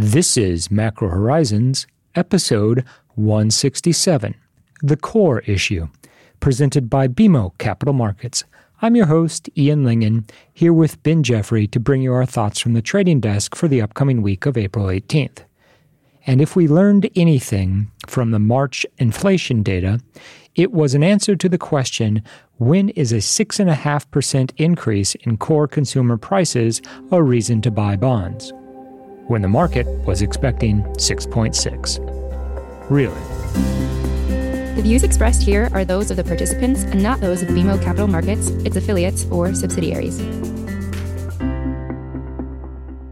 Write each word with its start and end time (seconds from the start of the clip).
This 0.00 0.36
is 0.36 0.70
Macro 0.70 1.08
Horizons, 1.08 1.88
episode 2.14 2.84
167, 3.16 4.32
The 4.80 4.96
Core 4.96 5.40
Issue, 5.40 5.88
presented 6.38 6.88
by 6.88 7.08
BMO 7.08 7.58
Capital 7.58 7.92
Markets. 7.92 8.44
I'm 8.80 8.94
your 8.94 9.06
host, 9.06 9.50
Ian 9.58 9.82
Lyngen, 9.82 10.30
here 10.54 10.72
with 10.72 11.02
Ben 11.02 11.24
Jeffrey 11.24 11.66
to 11.66 11.80
bring 11.80 12.00
you 12.00 12.12
our 12.12 12.26
thoughts 12.26 12.60
from 12.60 12.74
the 12.74 12.80
trading 12.80 13.18
desk 13.18 13.56
for 13.56 13.66
the 13.66 13.82
upcoming 13.82 14.22
week 14.22 14.46
of 14.46 14.56
April 14.56 14.86
18th. 14.86 15.40
And 16.28 16.40
if 16.40 16.54
we 16.54 16.68
learned 16.68 17.10
anything 17.16 17.90
from 18.06 18.30
the 18.30 18.38
March 18.38 18.86
inflation 18.98 19.64
data, 19.64 19.98
it 20.54 20.70
was 20.70 20.94
an 20.94 21.02
answer 21.02 21.34
to 21.34 21.48
the 21.48 21.58
question 21.58 22.22
when 22.58 22.90
is 22.90 23.10
a 23.10 23.16
6.5% 23.16 24.52
increase 24.58 25.16
in 25.16 25.38
core 25.38 25.66
consumer 25.66 26.16
prices 26.16 26.80
a 27.10 27.20
reason 27.20 27.60
to 27.62 27.72
buy 27.72 27.96
bonds? 27.96 28.52
When 29.28 29.42
the 29.42 29.48
market 29.48 29.86
was 30.06 30.22
expecting 30.22 30.82
6.6. 30.94 32.90
Really? 32.90 33.14
The 34.74 34.80
views 34.82 35.02
expressed 35.02 35.42
here 35.42 35.68
are 35.74 35.84
those 35.84 36.10
of 36.10 36.16
the 36.16 36.24
participants 36.24 36.84
and 36.84 37.02
not 37.02 37.20
those 37.20 37.42
of 37.42 37.50
BMO 37.50 37.82
Capital 37.82 38.06
Markets, 38.06 38.48
its 38.64 38.76
affiliates, 38.76 39.26
or 39.26 39.52
subsidiaries. 39.52 40.18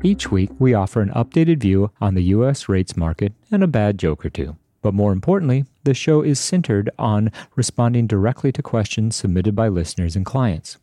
Each 0.03 0.31
week, 0.31 0.49
we 0.59 0.73
offer 0.73 1.03
an 1.03 1.11
updated 1.11 1.59
view 1.59 1.91
on 2.01 2.15
the 2.15 2.23
U.S. 2.25 2.67
rates 2.67 2.97
market 2.97 3.35
and 3.51 3.63
a 3.63 3.67
bad 3.67 3.99
joke 3.99 4.25
or 4.25 4.31
two. 4.31 4.57
But 4.81 4.95
more 4.95 5.13
importantly, 5.13 5.67
the 5.85 5.93
show 5.93 6.23
is 6.23 6.41
centered 6.41 6.89
on 6.99 7.31
responding 7.57 8.07
directly 8.07 8.53
to 8.53 8.63
questions 8.63 9.17
submitted 9.17 9.55
by 9.55 9.69
listeners 9.69 10.17
and 10.17 10.25
clients. 10.25 10.79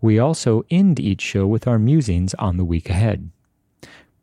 We 0.00 0.18
also 0.18 0.64
end 0.70 0.98
each 0.98 1.20
show 1.20 1.46
with 1.46 1.68
our 1.68 1.78
musings 1.78 2.34
on 2.34 2.56
the 2.56 2.64
week 2.64 2.90
ahead. 2.90 3.30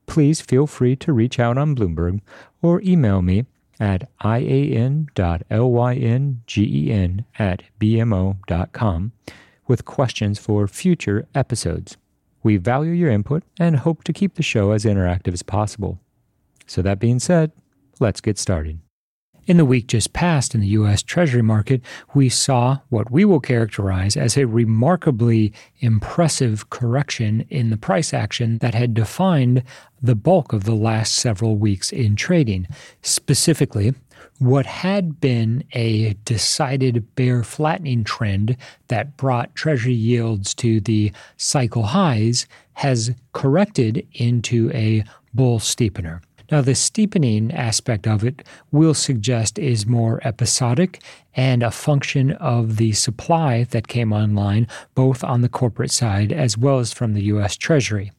Please 0.08 0.42
feel 0.42 0.66
free 0.66 0.96
to 0.96 1.14
reach 1.14 1.40
out 1.40 1.58
on 1.58 1.76
Bloomberg 1.76 2.22
or 2.62 2.82
email 2.82 3.22
me 3.22 3.46
at 3.80 4.10
ian.lyngen 4.26 5.06
at 7.38 7.64
bmo.com 7.80 9.12
with 9.68 9.86
questions 9.86 10.40
for 10.40 10.68
future 10.68 11.28
episodes. 11.36 11.98
We 12.42 12.58
value 12.58 12.94
your 12.94 13.12
input 13.12 13.44
and 13.60 13.76
hope 13.78 14.04
to 14.06 14.14
keep 14.14 14.36
the 14.36 14.44
show 14.44 14.72
as 14.72 14.86
interactive 14.86 15.34
as 15.34 15.44
possible. 15.44 16.00
So, 16.66 16.82
that 16.82 17.00
being 17.00 17.20
said, 17.20 17.52
let's 18.00 18.22
get 18.22 18.38
started. 18.38 18.80
In 19.48 19.56
the 19.56 19.64
week 19.64 19.88
just 19.88 20.12
past 20.12 20.54
in 20.54 20.60
the 20.60 20.68
U.S. 20.68 21.02
Treasury 21.02 21.42
market, 21.42 21.82
we 22.14 22.28
saw 22.28 22.80
what 22.90 23.10
we 23.10 23.24
will 23.24 23.40
characterize 23.40 24.18
as 24.18 24.36
a 24.36 24.46
remarkably 24.46 25.54
impressive 25.80 26.70
correction 26.70 27.46
in 27.50 27.70
the 27.70 27.78
price 27.78 28.14
action 28.14 28.58
that 28.58 28.76
had 28.76 28.94
defined 28.94 29.64
the 30.02 30.16
bulk 30.16 30.52
of 30.52 30.66
the 30.66 30.76
last 30.76 31.16
several 31.16 31.56
weeks 31.56 31.94
in 31.94 32.18
trading. 32.18 32.68
Specifically, 33.02 33.94
what 34.40 34.66
had 34.66 35.22
been 35.22 35.64
a 35.72 36.16
decided 36.26 37.16
bear 37.16 37.42
flattening 37.42 38.04
trend 38.04 38.58
that 38.90 39.16
brought 39.16 39.56
Treasury 39.56 39.94
yields 39.94 40.54
to 40.56 40.82
the 40.82 41.14
cycle 41.38 41.84
highs 41.84 42.48
has 42.74 43.16
corrected 43.32 44.06
into 44.12 44.70
a 44.74 45.06
bull 45.34 45.60
steepener. 45.60 46.20
Now, 46.50 46.62
the 46.62 46.76
steepening 46.76 47.52
aspect 47.52 48.08
of 48.08 48.24
it 48.24 48.48
will 48.72 48.94
suggest 48.94 49.60
is 49.60 49.86
more 49.86 50.22
episodic 50.24 51.02
and 51.36 51.62
a 51.62 51.72
function 51.72 52.32
of 52.32 52.78
the 52.78 52.94
supply 52.94 53.64
that 53.66 53.88
came 53.88 54.14
online, 54.14 54.68
both 54.96 55.24
on 55.24 55.42
the 55.42 55.50
corporate 55.50 55.92
side 55.92 56.32
as 56.32 56.58
well 56.58 56.80
as 56.80 56.94
from 56.94 57.14
the 57.14 57.24
U.S. 57.24 57.58
Treasury. 57.58 58.12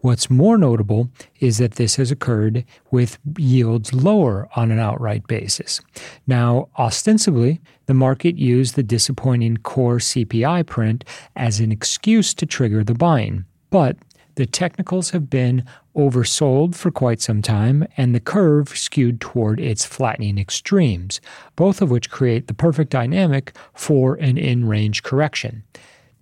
What's 0.00 0.30
more 0.30 0.58
notable 0.58 1.10
is 1.38 1.58
that 1.58 1.72
this 1.72 1.96
has 1.96 2.10
occurred 2.10 2.64
with 2.90 3.18
yields 3.38 3.92
lower 3.94 4.48
on 4.56 4.70
an 4.70 4.78
outright 4.78 5.26
basis. 5.26 5.80
Now, 6.26 6.68
ostensibly, 6.78 7.60
the 7.86 7.94
market 7.94 8.36
used 8.36 8.74
the 8.74 8.82
disappointing 8.82 9.58
core 9.58 9.98
CPI 9.98 10.66
print 10.66 11.04
as 11.36 11.60
an 11.60 11.72
excuse 11.72 12.34
to 12.34 12.46
trigger 12.46 12.82
the 12.82 12.94
buying. 12.94 13.44
But 13.70 13.96
the 14.40 14.46
technicals 14.46 15.10
have 15.10 15.28
been 15.28 15.62
oversold 15.94 16.74
for 16.74 16.90
quite 16.90 17.20
some 17.20 17.42
time, 17.42 17.86
and 17.98 18.14
the 18.14 18.20
curve 18.20 18.70
skewed 18.70 19.20
toward 19.20 19.60
its 19.60 19.84
flattening 19.84 20.38
extremes, 20.38 21.20
both 21.56 21.82
of 21.82 21.90
which 21.90 22.08
create 22.08 22.46
the 22.46 22.54
perfect 22.54 22.90
dynamic 22.90 23.54
for 23.74 24.14
an 24.14 24.38
in 24.38 24.66
range 24.66 25.02
correction. 25.02 25.62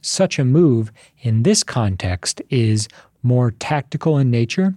Such 0.00 0.36
a 0.36 0.44
move 0.44 0.90
in 1.20 1.44
this 1.44 1.62
context 1.62 2.42
is 2.50 2.88
more 3.22 3.52
tactical 3.52 4.18
in 4.18 4.32
nature 4.32 4.74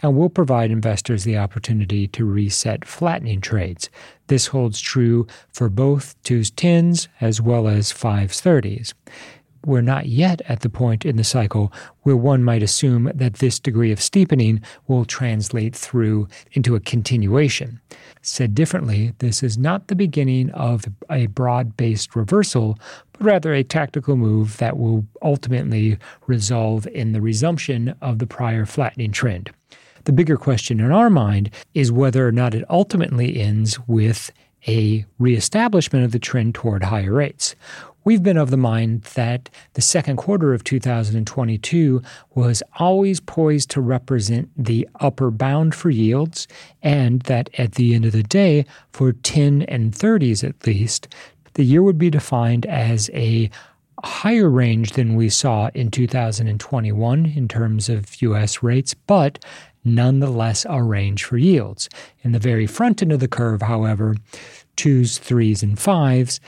and 0.00 0.16
will 0.16 0.30
provide 0.30 0.70
investors 0.70 1.24
the 1.24 1.36
opportunity 1.36 2.06
to 2.06 2.24
reset 2.24 2.84
flattening 2.84 3.40
trades. 3.40 3.90
This 4.28 4.46
holds 4.46 4.80
true 4.80 5.26
for 5.52 5.68
both 5.68 6.14
2's 6.22 6.52
10s 6.52 7.08
as 7.20 7.40
well 7.40 7.66
as 7.66 7.92
5's 7.92 8.40
30s 8.40 8.92
we're 9.66 9.80
not 9.80 10.06
yet 10.06 10.42
at 10.48 10.60
the 10.60 10.68
point 10.68 11.04
in 11.04 11.16
the 11.16 11.24
cycle 11.24 11.72
where 12.02 12.16
one 12.16 12.42
might 12.44 12.62
assume 12.62 13.10
that 13.14 13.34
this 13.34 13.58
degree 13.58 13.92
of 13.92 14.00
steepening 14.00 14.60
will 14.86 15.04
translate 15.04 15.74
through 15.74 16.28
into 16.52 16.74
a 16.74 16.80
continuation. 16.80 17.80
Said 18.22 18.54
differently, 18.54 19.14
this 19.18 19.42
is 19.42 19.58
not 19.58 19.88
the 19.88 19.94
beginning 19.94 20.50
of 20.50 20.84
a 21.10 21.26
broad 21.26 21.76
based 21.76 22.16
reversal, 22.16 22.78
but 23.12 23.22
rather 23.22 23.52
a 23.52 23.64
tactical 23.64 24.16
move 24.16 24.56
that 24.58 24.78
will 24.78 25.06
ultimately 25.22 25.98
resolve 26.26 26.86
in 26.88 27.12
the 27.12 27.20
resumption 27.20 27.94
of 28.00 28.18
the 28.18 28.26
prior 28.26 28.66
flattening 28.66 29.12
trend. 29.12 29.50
The 30.04 30.12
bigger 30.12 30.36
question 30.36 30.80
in 30.80 30.92
our 30.92 31.08
mind 31.08 31.50
is 31.72 31.90
whether 31.90 32.28
or 32.28 32.32
not 32.32 32.54
it 32.54 32.64
ultimately 32.68 33.40
ends 33.40 33.78
with 33.86 34.30
a 34.66 35.04
reestablishment 35.18 36.04
of 36.04 36.12
the 36.12 36.18
trend 36.18 36.54
toward 36.54 36.84
higher 36.84 37.12
rates. 37.12 37.54
We've 38.04 38.22
been 38.22 38.36
of 38.36 38.50
the 38.50 38.58
mind 38.58 39.02
that 39.14 39.48
the 39.72 39.80
second 39.80 40.16
quarter 40.16 40.52
of 40.52 40.62
2022 40.62 42.02
was 42.34 42.62
always 42.78 43.18
poised 43.18 43.70
to 43.70 43.80
represent 43.80 44.50
the 44.56 44.86
upper 45.00 45.30
bound 45.30 45.74
for 45.74 45.88
yields, 45.88 46.46
and 46.82 47.22
that 47.22 47.48
at 47.56 47.72
the 47.72 47.94
end 47.94 48.04
of 48.04 48.12
the 48.12 48.22
day, 48.22 48.66
for 48.92 49.12
10 49.12 49.62
and 49.62 49.92
30s 49.92 50.46
at 50.46 50.66
least, 50.66 51.08
the 51.54 51.64
year 51.64 51.82
would 51.82 51.98
be 51.98 52.10
defined 52.10 52.66
as 52.66 53.08
a 53.14 53.50
higher 54.02 54.50
range 54.50 54.92
than 54.92 55.14
we 55.14 55.30
saw 55.30 55.70
in 55.74 55.90
2021 55.90 57.26
in 57.26 57.48
terms 57.48 57.88
of 57.88 58.20
US 58.20 58.62
rates, 58.62 58.92
but 58.92 59.42
nonetheless 59.84 60.66
a 60.68 60.82
range 60.82 61.24
for 61.24 61.36
yields. 61.36 61.88
In 62.22 62.32
the 62.32 62.38
very 62.38 62.66
front 62.66 63.02
end 63.02 63.12
of 63.12 63.20
the 63.20 63.28
curve, 63.28 63.62
however, 63.62 64.16
twos, 64.76 65.18
threes, 65.18 65.62
and 65.62 65.78
fives 65.78 66.40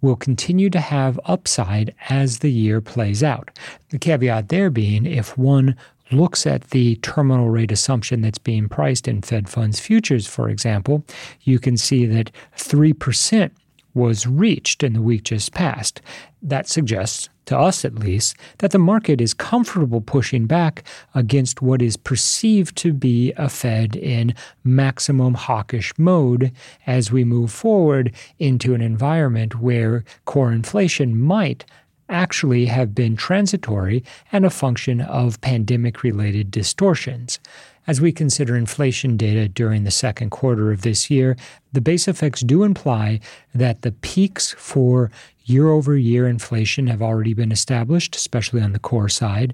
will 0.00 0.16
continue 0.16 0.68
to 0.68 0.80
have 0.80 1.18
upside 1.24 1.94
as 2.10 2.40
the 2.40 2.50
year 2.50 2.80
plays 2.80 3.22
out. 3.22 3.58
The 3.90 3.98
caveat 3.98 4.48
there 4.48 4.68
being 4.68 5.06
if 5.06 5.38
one 5.38 5.76
looks 6.10 6.46
at 6.46 6.70
the 6.70 6.96
terminal 6.96 7.48
rate 7.48 7.72
assumption 7.72 8.20
that's 8.20 8.38
being 8.38 8.68
priced 8.68 9.08
in 9.08 9.22
Fed 9.22 9.48
funds 9.48 9.80
futures, 9.80 10.26
for 10.26 10.50
example, 10.50 11.04
you 11.42 11.58
can 11.58 11.76
see 11.76 12.04
that 12.06 12.30
3% 12.58 13.50
was 13.94 14.26
reached 14.26 14.82
in 14.82 14.94
the 14.94 15.02
week 15.02 15.24
just 15.24 15.52
past. 15.52 16.00
That 16.42 16.68
suggests, 16.68 17.28
to 17.46 17.58
us 17.58 17.84
at 17.84 17.94
least, 17.94 18.36
that 18.58 18.70
the 18.70 18.78
market 18.78 19.20
is 19.20 19.34
comfortable 19.34 20.00
pushing 20.00 20.46
back 20.46 20.84
against 21.14 21.62
what 21.62 21.82
is 21.82 21.96
perceived 21.96 22.76
to 22.78 22.92
be 22.92 23.32
a 23.36 23.48
Fed 23.48 23.96
in 23.96 24.34
maximum 24.64 25.34
hawkish 25.34 25.92
mode 25.98 26.52
as 26.86 27.12
we 27.12 27.24
move 27.24 27.52
forward 27.52 28.12
into 28.38 28.74
an 28.74 28.80
environment 28.80 29.60
where 29.60 30.04
core 30.24 30.52
inflation 30.52 31.18
might 31.18 31.64
actually 32.08 32.66
have 32.66 32.94
been 32.94 33.16
transitory 33.16 34.04
and 34.30 34.44
a 34.44 34.50
function 34.50 35.00
of 35.00 35.40
pandemic 35.40 36.02
related 36.02 36.50
distortions. 36.50 37.40
As 37.86 38.00
we 38.00 38.12
consider 38.12 38.56
inflation 38.56 39.16
data 39.16 39.48
during 39.48 39.82
the 39.84 39.90
second 39.90 40.30
quarter 40.30 40.70
of 40.70 40.82
this 40.82 41.10
year, 41.10 41.36
the 41.72 41.80
base 41.80 42.06
effects 42.06 42.42
do 42.42 42.62
imply 42.62 43.18
that 43.54 43.82
the 43.82 43.92
peaks 43.92 44.52
for 44.52 45.10
year 45.44 45.68
over 45.68 45.96
year 45.96 46.28
inflation 46.28 46.86
have 46.86 47.02
already 47.02 47.34
been 47.34 47.50
established, 47.50 48.14
especially 48.14 48.62
on 48.62 48.72
the 48.72 48.78
core 48.78 49.08
side. 49.08 49.52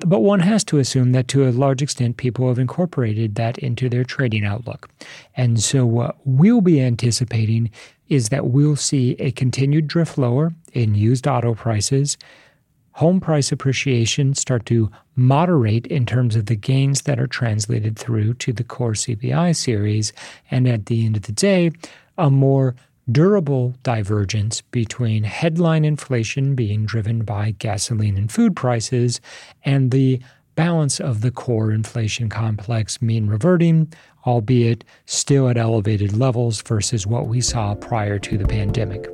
But 0.00 0.20
one 0.20 0.40
has 0.40 0.64
to 0.64 0.78
assume 0.78 1.12
that 1.12 1.28
to 1.28 1.48
a 1.48 1.50
large 1.50 1.80
extent, 1.80 2.16
people 2.16 2.48
have 2.48 2.58
incorporated 2.58 3.36
that 3.36 3.56
into 3.58 3.88
their 3.88 4.04
trading 4.04 4.44
outlook. 4.44 4.90
And 5.36 5.60
so, 5.62 5.86
what 5.86 6.16
we'll 6.24 6.60
be 6.60 6.80
anticipating 6.80 7.70
is 8.08 8.28
that 8.28 8.48
we'll 8.48 8.76
see 8.76 9.12
a 9.18 9.30
continued 9.30 9.86
drift 9.86 10.18
lower 10.18 10.52
in 10.72 10.94
used 10.94 11.26
auto 11.26 11.54
prices 11.54 12.18
home 12.92 13.20
price 13.20 13.52
appreciation 13.52 14.34
start 14.34 14.66
to 14.66 14.90
moderate 15.16 15.86
in 15.86 16.06
terms 16.06 16.36
of 16.36 16.46
the 16.46 16.56
gains 16.56 17.02
that 17.02 17.18
are 17.18 17.26
translated 17.26 17.98
through 17.98 18.34
to 18.34 18.52
the 18.52 18.64
core 18.64 18.92
CPI 18.92 19.56
series. 19.56 20.12
And 20.50 20.68
at 20.68 20.86
the 20.86 21.04
end 21.04 21.16
of 21.16 21.22
the 21.22 21.32
day, 21.32 21.70
a 22.18 22.30
more 22.30 22.74
durable 23.10 23.74
divergence 23.82 24.60
between 24.60 25.24
headline 25.24 25.84
inflation 25.84 26.54
being 26.54 26.86
driven 26.86 27.24
by 27.24 27.50
gasoline 27.52 28.16
and 28.16 28.30
food 28.30 28.54
prices 28.54 29.20
and 29.64 29.90
the 29.90 30.20
balance 30.54 31.00
of 31.00 31.22
the 31.22 31.30
core 31.30 31.72
inflation 31.72 32.28
complex 32.28 33.00
mean 33.00 33.26
reverting, 33.26 33.92
albeit 34.26 34.84
still 35.06 35.48
at 35.48 35.56
elevated 35.56 36.16
levels 36.16 36.62
versus 36.62 37.06
what 37.06 37.26
we 37.26 37.40
saw 37.40 37.74
prior 37.74 38.18
to 38.18 38.36
the 38.36 38.46
pandemic. 38.46 39.08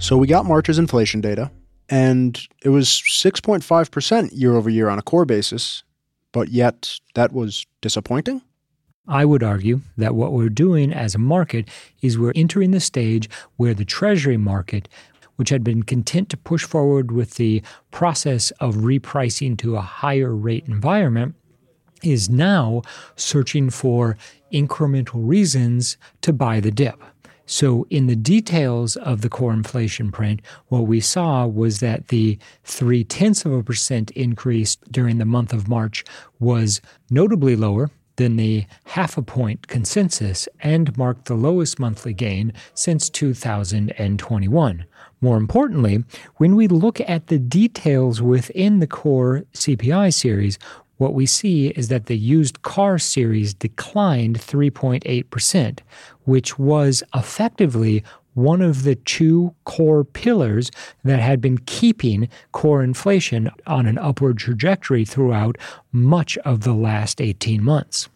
So 0.00 0.16
we 0.16 0.28
got 0.28 0.46
March's 0.46 0.78
inflation 0.78 1.20
data, 1.20 1.50
and 1.88 2.40
it 2.62 2.68
was 2.68 2.86
6.5% 2.88 4.30
year 4.32 4.54
over 4.54 4.70
year 4.70 4.88
on 4.88 4.98
a 4.98 5.02
core 5.02 5.24
basis, 5.24 5.82
but 6.32 6.48
yet 6.48 6.98
that 7.14 7.32
was 7.32 7.66
disappointing? 7.80 8.42
I 9.08 9.24
would 9.24 9.42
argue 9.42 9.80
that 9.96 10.14
what 10.14 10.32
we're 10.32 10.50
doing 10.50 10.92
as 10.92 11.14
a 11.14 11.18
market 11.18 11.68
is 12.00 12.16
we're 12.16 12.32
entering 12.36 12.70
the 12.70 12.80
stage 12.80 13.28
where 13.56 13.74
the 13.74 13.84
Treasury 13.84 14.36
market, 14.36 14.88
which 15.36 15.48
had 15.48 15.64
been 15.64 15.82
content 15.82 16.28
to 16.28 16.36
push 16.36 16.64
forward 16.64 17.10
with 17.10 17.34
the 17.34 17.62
process 17.90 18.50
of 18.60 18.76
repricing 18.76 19.58
to 19.58 19.76
a 19.76 19.80
higher 19.80 20.34
rate 20.34 20.64
environment, 20.68 21.34
is 22.02 22.30
now 22.30 22.82
searching 23.16 23.68
for 23.68 24.16
incremental 24.52 25.26
reasons 25.26 25.96
to 26.20 26.32
buy 26.32 26.60
the 26.60 26.70
dip. 26.70 27.02
So, 27.50 27.86
in 27.88 28.08
the 28.08 28.14
details 28.14 28.96
of 28.96 29.22
the 29.22 29.30
core 29.30 29.54
inflation 29.54 30.12
print, 30.12 30.42
what 30.68 30.86
we 30.86 31.00
saw 31.00 31.46
was 31.46 31.80
that 31.80 32.08
the 32.08 32.38
three 32.62 33.04
tenths 33.04 33.46
of 33.46 33.52
a 33.52 33.62
percent 33.62 34.10
increase 34.10 34.76
during 34.90 35.16
the 35.16 35.24
month 35.24 35.54
of 35.54 35.66
March 35.66 36.04
was 36.38 36.82
notably 37.08 37.56
lower 37.56 37.88
than 38.16 38.36
the 38.36 38.66
half 38.84 39.16
a 39.16 39.22
point 39.22 39.66
consensus 39.66 40.46
and 40.60 40.94
marked 40.98 41.24
the 41.24 41.34
lowest 41.34 41.78
monthly 41.78 42.12
gain 42.12 42.52
since 42.74 43.08
2021. 43.08 44.84
More 45.22 45.36
importantly, 45.38 46.04
when 46.36 46.54
we 46.54 46.68
look 46.68 47.00
at 47.00 47.28
the 47.28 47.38
details 47.38 48.20
within 48.20 48.80
the 48.80 48.86
core 48.86 49.44
CPI 49.54 50.12
series, 50.12 50.58
what 50.98 51.14
we 51.14 51.26
see 51.26 51.68
is 51.68 51.88
that 51.88 52.06
the 52.06 52.18
used 52.18 52.62
car 52.62 52.98
series 52.98 53.54
declined 53.54 54.38
3.8%, 54.38 55.78
which 56.24 56.58
was 56.58 57.02
effectively 57.14 58.04
one 58.34 58.62
of 58.62 58.84
the 58.84 58.94
two 58.94 59.54
core 59.64 60.04
pillars 60.04 60.70
that 61.02 61.18
had 61.18 61.40
been 61.40 61.58
keeping 61.58 62.28
core 62.52 62.82
inflation 62.82 63.50
on 63.66 63.86
an 63.86 63.98
upward 63.98 64.38
trajectory 64.38 65.04
throughout 65.04 65.56
much 65.90 66.36
of 66.38 66.60
the 66.60 66.74
last 66.74 67.20
18 67.20 67.62
months. 67.62 68.08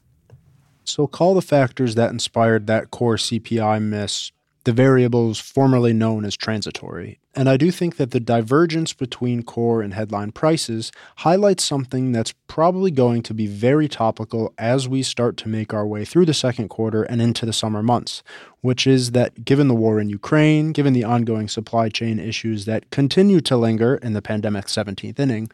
So, 0.85 1.07
call 1.07 1.35
the 1.35 1.43
factors 1.43 1.95
that 1.95 2.11
inspired 2.11 2.67
that 2.67 2.91
core 2.91 3.17
CPI 3.17 3.81
miss 3.83 4.33
the 4.65 4.73
variables 4.73 5.39
formerly 5.39 5.93
known 5.93 6.25
as 6.25 6.37
transitory. 6.37 7.19
And 7.35 7.49
I 7.49 7.57
do 7.57 7.71
think 7.71 7.97
that 7.97 8.11
the 8.11 8.21
divergence 8.21 8.93
between 8.93 9.43
core 9.43 9.83
and 9.83 9.95
headline 9.95 10.33
prices 10.33 10.93
highlights 11.17 11.65
something 11.65 12.13
that's 12.13 12.35
probably 12.47 12.91
going 12.91 13.23
to 13.23 13.35
be 13.35 13.47
very 13.47 13.89
topical 13.89 14.53
as 14.59 14.87
we 14.87 15.03
start 15.03 15.37
to 15.39 15.49
make 15.49 15.73
our 15.73 15.87
way 15.87 16.05
through 16.05 16.27
the 16.27 16.35
second 16.35 16.69
quarter 16.69 17.03
and 17.05 17.23
into 17.23 17.47
the 17.47 17.53
summer 17.53 17.83
months, 17.83 18.23
which 18.61 18.87
is 18.87 19.13
that 19.13 19.45
given 19.45 19.69
the 19.69 19.75
war 19.75 19.99
in 19.99 20.11
Ukraine, 20.11 20.73
given 20.73 20.93
the 20.93 21.05
ongoing 21.05 21.49
supply 21.49 21.89
chain 21.89 22.19
issues 22.19 22.67
that 22.67 22.91
continue 22.91 23.41
to 23.41 23.57
linger 23.57 23.97
in 23.97 24.13
the 24.13 24.23
pandemic's 24.23 24.75
17th 24.75 25.19
inning, 25.19 25.51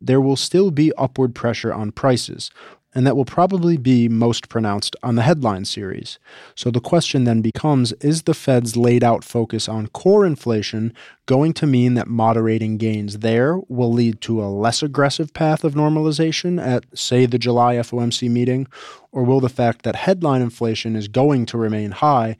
there 0.00 0.20
will 0.20 0.36
still 0.36 0.70
be 0.70 0.92
upward 0.98 1.34
pressure 1.34 1.72
on 1.72 1.92
prices, 1.92 2.50
and 2.94 3.06
that 3.06 3.16
will 3.16 3.24
probably 3.24 3.76
be 3.76 4.08
most 4.08 4.48
pronounced 4.48 4.94
on 5.02 5.14
the 5.14 5.22
headline 5.22 5.64
series. 5.64 6.18
So 6.54 6.70
the 6.70 6.80
question 6.80 7.24
then 7.24 7.40
becomes 7.40 7.92
is 7.94 8.22
the 8.22 8.34
Fed's 8.34 8.76
laid 8.76 9.02
out 9.02 9.24
focus 9.24 9.68
on 9.68 9.88
core 9.88 10.26
inflation 10.26 10.92
going 11.26 11.52
to 11.54 11.66
mean 11.66 11.94
that 11.94 12.08
moderating 12.08 12.76
gains 12.76 13.18
there 13.18 13.58
will 13.68 13.92
lead 13.92 14.20
to 14.22 14.42
a 14.42 14.46
less 14.46 14.82
aggressive 14.82 15.32
path 15.32 15.64
of 15.64 15.74
normalization 15.74 16.64
at, 16.64 16.84
say, 16.96 17.26
the 17.26 17.38
July 17.38 17.76
FOMC 17.76 18.28
meeting? 18.30 18.66
Or 19.10 19.24
will 19.24 19.40
the 19.40 19.48
fact 19.48 19.82
that 19.82 19.96
headline 19.96 20.42
inflation 20.42 20.96
is 20.96 21.08
going 21.08 21.46
to 21.46 21.58
remain 21.58 21.92
high 21.92 22.36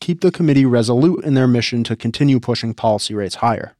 keep 0.00 0.20
the 0.20 0.30
committee 0.30 0.66
resolute 0.66 1.24
in 1.24 1.34
their 1.34 1.48
mission 1.48 1.82
to 1.84 1.96
continue 1.96 2.38
pushing 2.40 2.74
policy 2.74 3.14
rates 3.14 3.36
higher? 3.36 3.75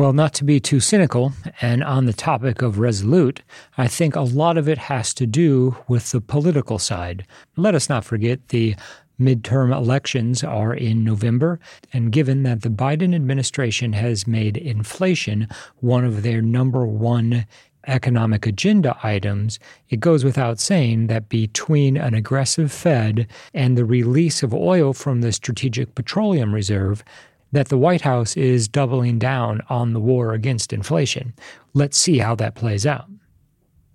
Well, 0.00 0.14
not 0.14 0.32
to 0.36 0.44
be 0.44 0.60
too 0.60 0.80
cynical, 0.80 1.34
and 1.60 1.84
on 1.84 2.06
the 2.06 2.14
topic 2.14 2.62
of 2.62 2.78
Resolute, 2.78 3.42
I 3.76 3.86
think 3.86 4.16
a 4.16 4.22
lot 4.22 4.56
of 4.56 4.66
it 4.66 4.78
has 4.78 5.12
to 5.12 5.26
do 5.26 5.76
with 5.88 6.10
the 6.10 6.22
political 6.22 6.78
side. 6.78 7.26
Let 7.54 7.74
us 7.74 7.90
not 7.90 8.02
forget 8.02 8.48
the 8.48 8.76
midterm 9.20 9.76
elections 9.76 10.42
are 10.42 10.72
in 10.72 11.04
November, 11.04 11.60
and 11.92 12.12
given 12.12 12.44
that 12.44 12.62
the 12.62 12.70
Biden 12.70 13.14
administration 13.14 13.92
has 13.92 14.26
made 14.26 14.56
inflation 14.56 15.46
one 15.80 16.06
of 16.06 16.22
their 16.22 16.40
number 16.40 16.86
one 16.86 17.44
economic 17.86 18.46
agenda 18.46 18.96
items, 19.02 19.58
it 19.90 20.00
goes 20.00 20.24
without 20.24 20.58
saying 20.58 21.08
that 21.08 21.28
between 21.28 21.98
an 21.98 22.14
aggressive 22.14 22.72
Fed 22.72 23.26
and 23.52 23.76
the 23.76 23.84
release 23.84 24.42
of 24.42 24.54
oil 24.54 24.94
from 24.94 25.20
the 25.20 25.30
Strategic 25.30 25.94
Petroleum 25.94 26.54
Reserve, 26.54 27.04
that 27.52 27.68
the 27.68 27.78
White 27.78 28.02
House 28.02 28.36
is 28.36 28.68
doubling 28.68 29.18
down 29.18 29.62
on 29.68 29.92
the 29.92 30.00
war 30.00 30.32
against 30.32 30.72
inflation. 30.72 31.34
Let's 31.74 31.98
see 31.98 32.18
how 32.18 32.34
that 32.36 32.54
plays 32.54 32.86
out. 32.86 33.06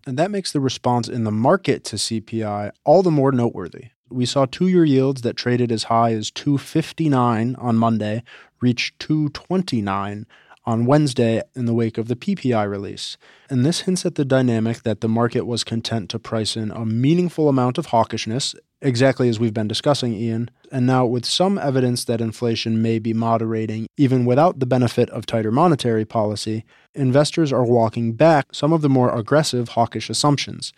And 0.07 0.17
that 0.19 0.31
makes 0.31 0.51
the 0.51 0.59
response 0.59 1.07
in 1.07 1.23
the 1.23 1.31
market 1.31 1.83
to 1.85 1.95
CPI 1.95 2.71
all 2.83 3.01
the 3.01 3.11
more 3.11 3.31
noteworthy. 3.31 3.85
We 4.09 4.25
saw 4.25 4.45
two 4.45 4.67
year 4.67 4.85
yields 4.85 5.21
that 5.21 5.35
traded 5.35 5.71
as 5.71 5.85
high 5.85 6.13
as 6.13 6.29
259 6.29 7.55
on 7.55 7.75
Monday 7.75 8.23
reach 8.61 8.93
229 8.99 10.27
on 10.65 10.85
Wednesday 10.85 11.41
in 11.55 11.65
the 11.65 11.73
wake 11.73 11.97
of 11.97 12.07
the 12.07 12.15
PPI 12.15 12.69
release. 12.69 13.17
And 13.49 13.65
this 13.65 13.81
hints 13.81 14.05
at 14.05 14.15
the 14.15 14.25
dynamic 14.25 14.83
that 14.83 15.01
the 15.01 15.09
market 15.09 15.45
was 15.45 15.63
content 15.63 16.09
to 16.09 16.19
price 16.19 16.55
in 16.55 16.71
a 16.71 16.85
meaningful 16.85 17.49
amount 17.49 17.77
of 17.77 17.87
hawkishness 17.87 18.55
exactly 18.85 19.27
as 19.27 19.39
we've 19.39 19.53
been 19.53 19.67
discussing, 19.67 20.13
Ian. 20.13 20.49
And 20.71 20.85
now, 20.85 21.05
with 21.05 21.25
some 21.25 21.57
evidence 21.57 22.05
that 22.05 22.21
inflation 22.21 22.81
may 22.81 22.99
be 22.99 23.13
moderating, 23.13 23.87
even 23.97 24.25
without 24.25 24.59
the 24.59 24.65
benefit 24.65 25.09
of 25.09 25.25
tighter 25.25 25.51
monetary 25.51 26.05
policy, 26.05 26.63
investors 26.93 27.51
are 27.51 27.63
walking 27.63 28.13
back 28.13 28.47
some 28.53 28.71
of 28.71 28.81
the 28.81 28.89
more 28.89 29.13
aggressive 29.15 29.69
hawkish 29.69 30.09
assumptions. 30.09 30.71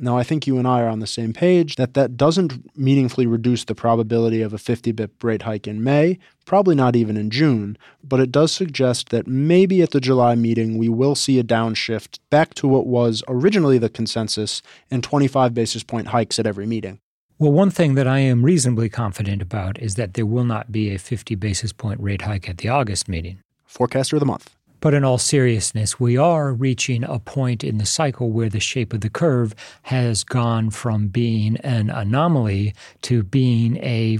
Now, 0.00 0.16
I 0.16 0.22
think 0.22 0.46
you 0.46 0.58
and 0.58 0.68
I 0.68 0.82
are 0.82 0.88
on 0.88 1.00
the 1.00 1.08
same 1.08 1.32
page 1.32 1.74
that 1.74 1.94
that 1.94 2.16
doesn't 2.16 2.76
meaningfully 2.78 3.26
reduce 3.26 3.64
the 3.64 3.74
probability 3.74 4.42
of 4.42 4.52
a 4.52 4.58
50 4.58 4.92
bip 4.92 5.24
rate 5.24 5.42
hike 5.42 5.66
in 5.66 5.82
May, 5.82 6.20
probably 6.44 6.76
not 6.76 6.94
even 6.94 7.16
in 7.16 7.30
June, 7.30 7.76
but 8.04 8.20
it 8.20 8.30
does 8.30 8.52
suggest 8.52 9.08
that 9.08 9.26
maybe 9.26 9.82
at 9.82 9.90
the 9.90 10.00
July 10.00 10.36
meeting 10.36 10.78
we 10.78 10.88
will 10.88 11.16
see 11.16 11.40
a 11.40 11.44
downshift 11.44 12.20
back 12.30 12.54
to 12.54 12.68
what 12.68 12.86
was 12.86 13.24
originally 13.26 13.78
the 13.78 13.88
consensus 13.88 14.62
in 14.88 15.02
25 15.02 15.52
basis 15.52 15.82
point 15.82 16.08
hikes 16.08 16.38
at 16.38 16.46
every 16.46 16.66
meeting. 16.66 17.00
Well, 17.40 17.52
one 17.52 17.70
thing 17.70 17.94
that 17.94 18.08
I 18.08 18.18
am 18.18 18.44
reasonably 18.44 18.88
confident 18.88 19.40
about 19.40 19.78
is 19.78 19.94
that 19.94 20.14
there 20.14 20.26
will 20.26 20.42
not 20.42 20.72
be 20.72 20.92
a 20.92 20.98
50 20.98 21.36
basis 21.36 21.72
point 21.72 22.00
rate 22.00 22.22
hike 22.22 22.48
at 22.48 22.58
the 22.58 22.68
August 22.68 23.08
meeting. 23.08 23.40
Forecaster 23.64 24.16
of 24.16 24.20
the 24.20 24.26
month. 24.26 24.56
But 24.80 24.92
in 24.92 25.04
all 25.04 25.18
seriousness, 25.18 26.00
we 26.00 26.16
are 26.16 26.52
reaching 26.52 27.04
a 27.04 27.20
point 27.20 27.62
in 27.62 27.78
the 27.78 27.86
cycle 27.86 28.32
where 28.32 28.48
the 28.48 28.58
shape 28.58 28.92
of 28.92 29.02
the 29.02 29.08
curve 29.10 29.54
has 29.82 30.24
gone 30.24 30.70
from 30.70 31.06
being 31.06 31.56
an 31.58 31.90
anomaly 31.90 32.74
to 33.02 33.22
being 33.22 33.76
a 33.84 34.18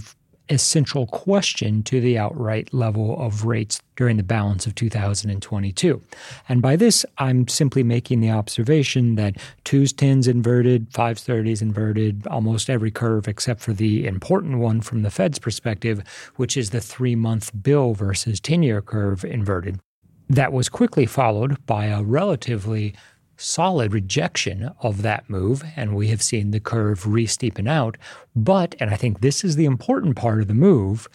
essential 0.48 1.06
question 1.06 1.82
to 1.84 2.00
the 2.00 2.18
outright 2.18 2.72
level 2.72 3.20
of 3.20 3.44
rates 3.44 3.80
during 3.96 4.16
the 4.16 4.22
balance 4.22 4.66
of 4.66 4.74
2022. 4.74 6.02
And 6.48 6.62
by 6.62 6.76
this, 6.76 7.04
I'm 7.18 7.48
simply 7.48 7.82
making 7.82 8.20
the 8.20 8.30
observation 8.30 9.16
that 9.16 9.36
twos, 9.64 9.92
tens 9.92 10.28
inverted, 10.28 10.92
fives, 10.92 11.22
thirties 11.22 11.62
inverted, 11.62 12.26
almost 12.28 12.70
every 12.70 12.90
curve 12.90 13.28
except 13.28 13.60
for 13.60 13.72
the 13.72 14.06
important 14.06 14.58
one 14.58 14.80
from 14.80 15.02
the 15.02 15.10
Fed's 15.10 15.38
perspective, 15.38 16.02
which 16.36 16.56
is 16.56 16.70
the 16.70 16.80
three 16.80 17.14
month 17.14 17.50
bill 17.62 17.94
versus 17.94 18.40
10 18.40 18.62
year 18.62 18.80
curve 18.80 19.24
inverted. 19.24 19.80
That 20.30 20.52
was 20.52 20.68
quickly 20.68 21.06
followed 21.06 21.64
by 21.66 21.86
a 21.86 22.02
relatively 22.02 22.94
solid 23.38 23.94
rejection 23.94 24.70
of 24.82 25.02
that 25.02 25.30
move, 25.30 25.64
and 25.76 25.94
we 25.94 26.08
have 26.08 26.20
seen 26.20 26.50
the 26.50 26.60
curve 26.60 27.06
re 27.06 27.26
steepen 27.26 27.68
out. 27.68 27.96
But, 28.36 28.74
and 28.78 28.90
I 28.90 28.96
think 28.96 29.20
this 29.20 29.44
is 29.44 29.56
the 29.56 29.64
important 29.64 30.16
part 30.16 30.40
of 30.40 30.48
the 30.48 30.54
move, 30.54 31.08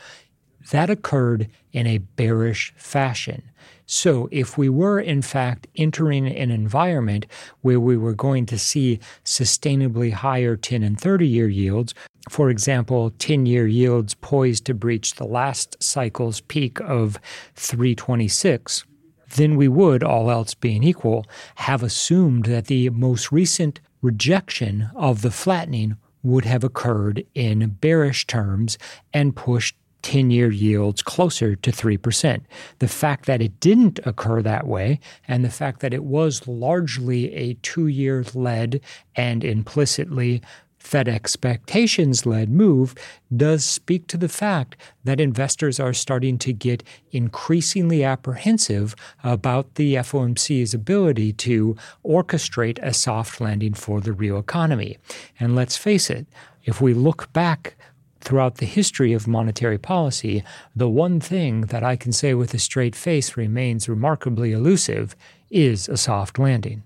that 0.72 0.89
occurred 0.89 1.50
in 1.72 1.86
a 1.86 1.98
bearish 1.98 2.74
fashion. 2.77 3.44
So, 3.86 4.30
if 4.32 4.58
we 4.58 4.70
were 4.70 5.00
in 5.00 5.22
fact 5.22 5.68
entering 5.75 6.25
an 6.27 6.51
environment 6.51 7.25
where 7.62 7.80
we 7.80 7.98
were 7.98 8.13
going 8.13 8.46
to 8.48 8.58
see 8.58 9.00
sustainably 9.25 10.13
higher 10.13 10.56
10 10.56 10.84
and 10.84 11.00
30 11.00 11.27
year 11.27 11.50
yields, 11.50 11.94
for 12.30 12.50
example, 12.50 13.12
10 13.20 13.46
year 13.46 13.68
yields 13.68 14.13
poised 14.13 14.65
to 14.65 14.74
breach 14.74 15.15
the 15.15 15.25
last 15.25 15.75
cycle's 15.84 16.39
peak 16.39 16.80
of 16.80 17.20
326, 17.56 18.86
then 19.34 19.56
we 19.56 19.68
would, 19.68 20.04
all 20.04 20.32
else 20.32 20.54
being 20.54 20.84
equal, 20.84 21.25
have 21.56 21.84
assumed 21.84 22.46
that 22.46 22.66
the 22.66 22.90
most 22.90 23.32
recent 23.32 23.80
rejection 24.02 24.90
of 24.96 25.22
the 25.22 25.32
flattening 25.32 25.98
would 26.22 26.46
have 26.46 26.63
occurred 26.63 27.25
in 27.36 27.70
bearish 27.82 28.25
terms 28.25 28.78
and 29.13 29.36
pushed 29.36 29.75
10 30.04 30.32
year 30.32 30.52
yields 30.52 31.02
closer 31.02 31.56
to 31.56 31.72
3%. 31.72 32.42
The 32.80 32.88
fact 32.88 33.25
that 33.25 33.42
it 33.42 33.60
didn't 33.60 34.00
occur 34.06 34.42
that 34.42 34.68
way, 34.68 35.00
and 35.28 35.44
the 35.44 35.50
fact 35.50 35.80
that 35.80 35.94
it 35.94 36.04
was 36.04 36.48
largely 36.48 37.34
a 37.34 37.56
two 37.56 37.88
year 37.88 38.24
led 38.34 38.82
and 39.16 39.44
implicitly 39.44 40.42
Fed 40.84 41.08
expectations 41.08 42.25
led 42.25 42.50
move 42.50 42.94
does 43.36 43.63
speak 43.63 44.06
to 44.08 44.18
the 44.18 44.28
fact 44.28 44.75
that 45.06 45.22
investors 45.22 45.80
are 45.80 45.94
starting 45.94 46.38
to 46.40 46.52
get 46.52 46.84
increasingly 47.12 48.04
apprehensive 48.04 48.94
about 49.24 49.75
the 49.75 49.96
FOMC's 49.96 50.74
ability 50.74 51.32
to 51.34 51.75
orchestrate 52.06 52.80
a 52.84 52.94
soft 52.94 53.40
landing 53.40 53.74
for 53.74 54.02
the 54.02 54.12
real 54.12 54.38
economy. 54.38 54.98
And 55.40 55.56
let's 55.56 55.78
face 55.78 56.10
it, 56.10 56.28
if 56.66 56.82
we 56.82 56.94
look 56.94 57.32
back 57.32 57.75
throughout 58.20 58.56
the 58.56 58.66
history 58.66 59.13
of 59.13 59.28
monetary 59.28 59.78
policy, 59.78 60.44
the 60.75 60.90
one 60.90 61.20
thing 61.22 61.62
that 61.62 61.84
I 61.84 61.96
can 61.96 62.12
say 62.12 62.34
with 62.34 62.54
a 62.54 62.60
straight 62.60 62.96
face 62.96 63.38
remains 63.38 63.90
remarkably 63.90 64.52
elusive 64.52 65.16
is 65.50 65.88
a 65.88 65.98
soft 65.98 66.38
landing. 66.38 66.84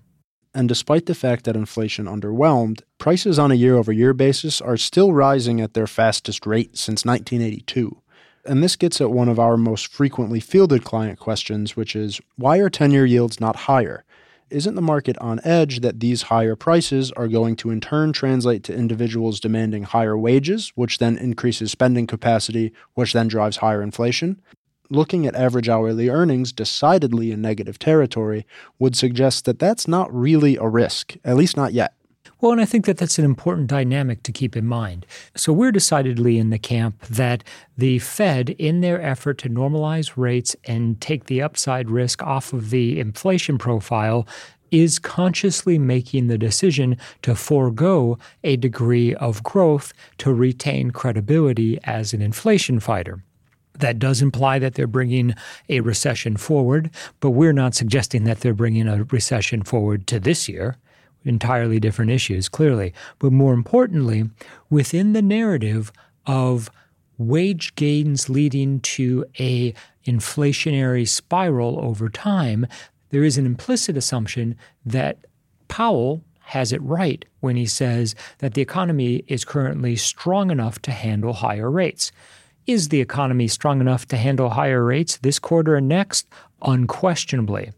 And 0.54 0.68
despite 0.68 1.06
the 1.06 1.14
fact 1.14 1.44
that 1.44 1.56
inflation 1.56 2.06
underwhelmed, 2.06 2.82
prices 2.98 3.38
on 3.38 3.52
a 3.52 3.56
year 3.56 3.76
over 3.76 3.92
year 3.92 4.14
basis 4.14 4.60
are 4.60 4.76
still 4.76 5.12
rising 5.12 5.60
at 5.60 5.74
their 5.74 5.86
fastest 5.86 6.46
rate 6.46 6.76
since 6.76 7.04
1982. 7.04 8.00
And 8.44 8.62
this 8.62 8.76
gets 8.76 9.00
at 9.00 9.10
one 9.10 9.28
of 9.28 9.38
our 9.38 9.56
most 9.56 9.88
frequently 9.88 10.40
fielded 10.40 10.84
client 10.84 11.18
questions, 11.18 11.76
which 11.76 11.94
is 11.94 12.20
why 12.36 12.58
are 12.58 12.70
10 12.70 12.92
year 12.92 13.04
yields 13.04 13.40
not 13.40 13.56
higher? 13.56 14.04
Isn't 14.50 14.76
the 14.76 14.80
market 14.80 15.18
on 15.18 15.40
edge 15.44 15.80
that 15.80 16.00
these 16.00 16.22
higher 16.22 16.56
prices 16.56 17.12
are 17.12 17.28
going 17.28 17.54
to 17.56 17.70
in 17.70 17.82
turn 17.82 18.14
translate 18.14 18.64
to 18.64 18.74
individuals 18.74 19.40
demanding 19.40 19.82
higher 19.82 20.16
wages, 20.16 20.72
which 20.74 20.96
then 20.96 21.18
increases 21.18 21.70
spending 21.70 22.06
capacity, 22.06 22.72
which 22.94 23.12
then 23.12 23.28
drives 23.28 23.58
higher 23.58 23.82
inflation? 23.82 24.40
Looking 24.90 25.26
at 25.26 25.34
average 25.34 25.68
hourly 25.68 26.08
earnings 26.08 26.52
decidedly 26.52 27.30
in 27.30 27.40
negative 27.40 27.78
territory 27.78 28.46
would 28.78 28.96
suggest 28.96 29.44
that 29.44 29.58
that's 29.58 29.86
not 29.86 30.12
really 30.14 30.56
a 30.56 30.66
risk, 30.68 31.16
at 31.24 31.36
least 31.36 31.56
not 31.56 31.72
yet. 31.72 31.94
Well, 32.40 32.52
and 32.52 32.60
I 32.60 32.66
think 32.66 32.84
that 32.86 32.98
that's 32.98 33.18
an 33.18 33.24
important 33.24 33.66
dynamic 33.66 34.22
to 34.22 34.32
keep 34.32 34.56
in 34.56 34.64
mind. 34.64 35.06
So 35.34 35.52
we're 35.52 35.72
decidedly 35.72 36.38
in 36.38 36.50
the 36.50 36.58
camp 36.58 37.02
that 37.06 37.42
the 37.76 37.98
Fed, 37.98 38.50
in 38.50 38.80
their 38.80 39.02
effort 39.02 39.38
to 39.38 39.48
normalize 39.48 40.12
rates 40.16 40.54
and 40.64 41.00
take 41.00 41.24
the 41.24 41.42
upside 41.42 41.90
risk 41.90 42.22
off 42.22 42.52
of 42.52 42.70
the 42.70 43.00
inflation 43.00 43.58
profile, 43.58 44.26
is 44.70 44.98
consciously 44.98 45.78
making 45.78 46.28
the 46.28 46.38
decision 46.38 46.96
to 47.22 47.34
forego 47.34 48.18
a 48.44 48.56
degree 48.56 49.14
of 49.16 49.42
growth 49.42 49.92
to 50.18 50.32
retain 50.32 50.90
credibility 50.90 51.80
as 51.84 52.12
an 52.12 52.22
inflation 52.22 52.78
fighter. 52.78 53.24
That 53.78 53.98
does 53.98 54.22
imply 54.22 54.58
that 54.58 54.74
they're 54.74 54.86
bringing 54.86 55.34
a 55.68 55.80
recession 55.80 56.36
forward, 56.36 56.90
but 57.20 57.30
we're 57.30 57.52
not 57.52 57.74
suggesting 57.74 58.24
that 58.24 58.40
they're 58.40 58.54
bringing 58.54 58.88
a 58.88 59.04
recession 59.04 59.62
forward 59.62 60.06
to 60.08 60.20
this 60.20 60.48
year. 60.48 60.76
Entirely 61.24 61.80
different 61.80 62.10
issues, 62.10 62.48
clearly. 62.48 62.94
But 63.18 63.32
more 63.32 63.52
importantly, 63.52 64.30
within 64.70 65.12
the 65.12 65.22
narrative 65.22 65.92
of 66.26 66.70
wage 67.18 67.74
gains 67.74 68.28
leading 68.28 68.80
to 68.80 69.24
a 69.38 69.74
inflationary 70.06 71.06
spiral 71.06 71.78
over 71.82 72.08
time, 72.08 72.66
there 73.10 73.24
is 73.24 73.36
an 73.36 73.46
implicit 73.46 73.96
assumption 73.96 74.56
that 74.86 75.18
Powell 75.66 76.22
has 76.40 76.72
it 76.72 76.80
right 76.82 77.24
when 77.40 77.56
he 77.56 77.66
says 77.66 78.14
that 78.38 78.54
the 78.54 78.62
economy 78.62 79.24
is 79.26 79.44
currently 79.44 79.96
strong 79.96 80.50
enough 80.50 80.80
to 80.80 80.90
handle 80.90 81.34
higher 81.34 81.70
rates. 81.70 82.10
Is 82.68 82.90
the 82.90 83.00
economy 83.00 83.48
strong 83.48 83.80
enough 83.80 84.06
to 84.08 84.18
handle 84.18 84.50
higher 84.50 84.84
rates 84.84 85.16
this 85.16 85.38
quarter 85.38 85.74
and 85.74 85.88
next? 85.88 86.28
Unquestionably. 86.60 87.72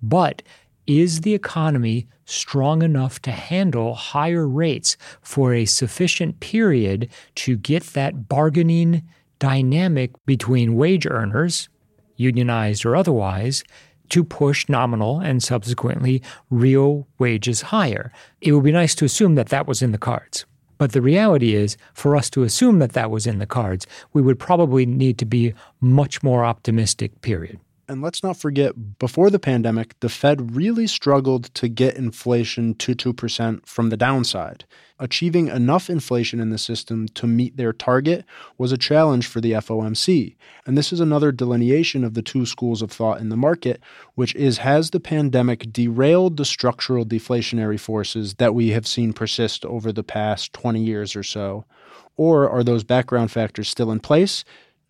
But 0.00 0.40
is 0.86 1.22
the 1.22 1.34
economy 1.34 2.06
strong 2.26 2.82
enough 2.82 3.20
to 3.22 3.32
handle 3.32 3.96
higher 3.96 4.46
rates 4.46 4.96
for 5.20 5.52
a 5.52 5.64
sufficient 5.64 6.38
period 6.38 7.08
to 7.34 7.56
get 7.56 7.82
that 7.94 8.28
bargaining 8.28 9.02
dynamic 9.40 10.12
between 10.26 10.76
wage 10.76 11.08
earners, 11.08 11.68
unionized 12.14 12.86
or 12.86 12.94
otherwise, 12.94 13.64
to 14.10 14.22
push 14.22 14.68
nominal 14.68 15.18
and 15.18 15.42
subsequently 15.42 16.22
real 16.50 17.08
wages 17.18 17.62
higher? 17.62 18.12
It 18.40 18.52
would 18.52 18.62
be 18.62 18.70
nice 18.70 18.94
to 18.94 19.06
assume 19.06 19.34
that 19.34 19.48
that 19.48 19.66
was 19.66 19.82
in 19.82 19.90
the 19.90 19.98
cards. 19.98 20.46
But 20.78 20.92
the 20.92 21.02
reality 21.02 21.54
is, 21.54 21.76
for 21.94 22.16
us 22.16 22.28
to 22.30 22.42
assume 22.42 22.78
that 22.80 22.92
that 22.92 23.10
was 23.10 23.26
in 23.26 23.38
the 23.38 23.46
cards, 23.46 23.86
we 24.12 24.22
would 24.22 24.38
probably 24.38 24.86
need 24.86 25.18
to 25.18 25.24
be 25.24 25.54
much 25.80 26.22
more 26.22 26.44
optimistic, 26.44 27.20
period. 27.22 27.58
And 27.88 28.02
let's 28.02 28.22
not 28.22 28.36
forget, 28.36 28.98
before 28.98 29.30
the 29.30 29.38
pandemic, 29.38 29.98
the 30.00 30.08
Fed 30.08 30.56
really 30.56 30.88
struggled 30.88 31.54
to 31.54 31.68
get 31.68 31.96
inflation 31.96 32.74
to 32.74 32.96
2% 32.96 33.64
from 33.64 33.90
the 33.90 33.96
downside. 33.96 34.64
Achieving 34.98 35.46
enough 35.46 35.88
inflation 35.88 36.40
in 36.40 36.50
the 36.50 36.58
system 36.58 37.06
to 37.08 37.28
meet 37.28 37.56
their 37.56 37.72
target 37.72 38.24
was 38.58 38.72
a 38.72 38.78
challenge 38.78 39.28
for 39.28 39.40
the 39.40 39.52
FOMC. 39.52 40.34
And 40.66 40.76
this 40.76 40.92
is 40.92 40.98
another 40.98 41.30
delineation 41.30 42.02
of 42.02 42.14
the 42.14 42.22
two 42.22 42.44
schools 42.44 42.82
of 42.82 42.90
thought 42.90 43.20
in 43.20 43.28
the 43.28 43.36
market, 43.36 43.80
which 44.16 44.34
is 44.34 44.58
has 44.58 44.90
the 44.90 44.98
pandemic 44.98 45.72
derailed 45.72 46.38
the 46.38 46.44
structural 46.44 47.04
deflationary 47.04 47.78
forces 47.78 48.34
that 48.34 48.54
we 48.54 48.70
have 48.70 48.86
seen 48.86 49.12
persist 49.12 49.64
over 49.64 49.92
the 49.92 50.02
past 50.02 50.52
20 50.54 50.82
years 50.82 51.14
or 51.14 51.22
so? 51.22 51.66
Or 52.16 52.48
are 52.48 52.64
those 52.64 52.82
background 52.82 53.30
factors 53.30 53.68
still 53.68 53.92
in 53.92 54.00
place? 54.00 54.44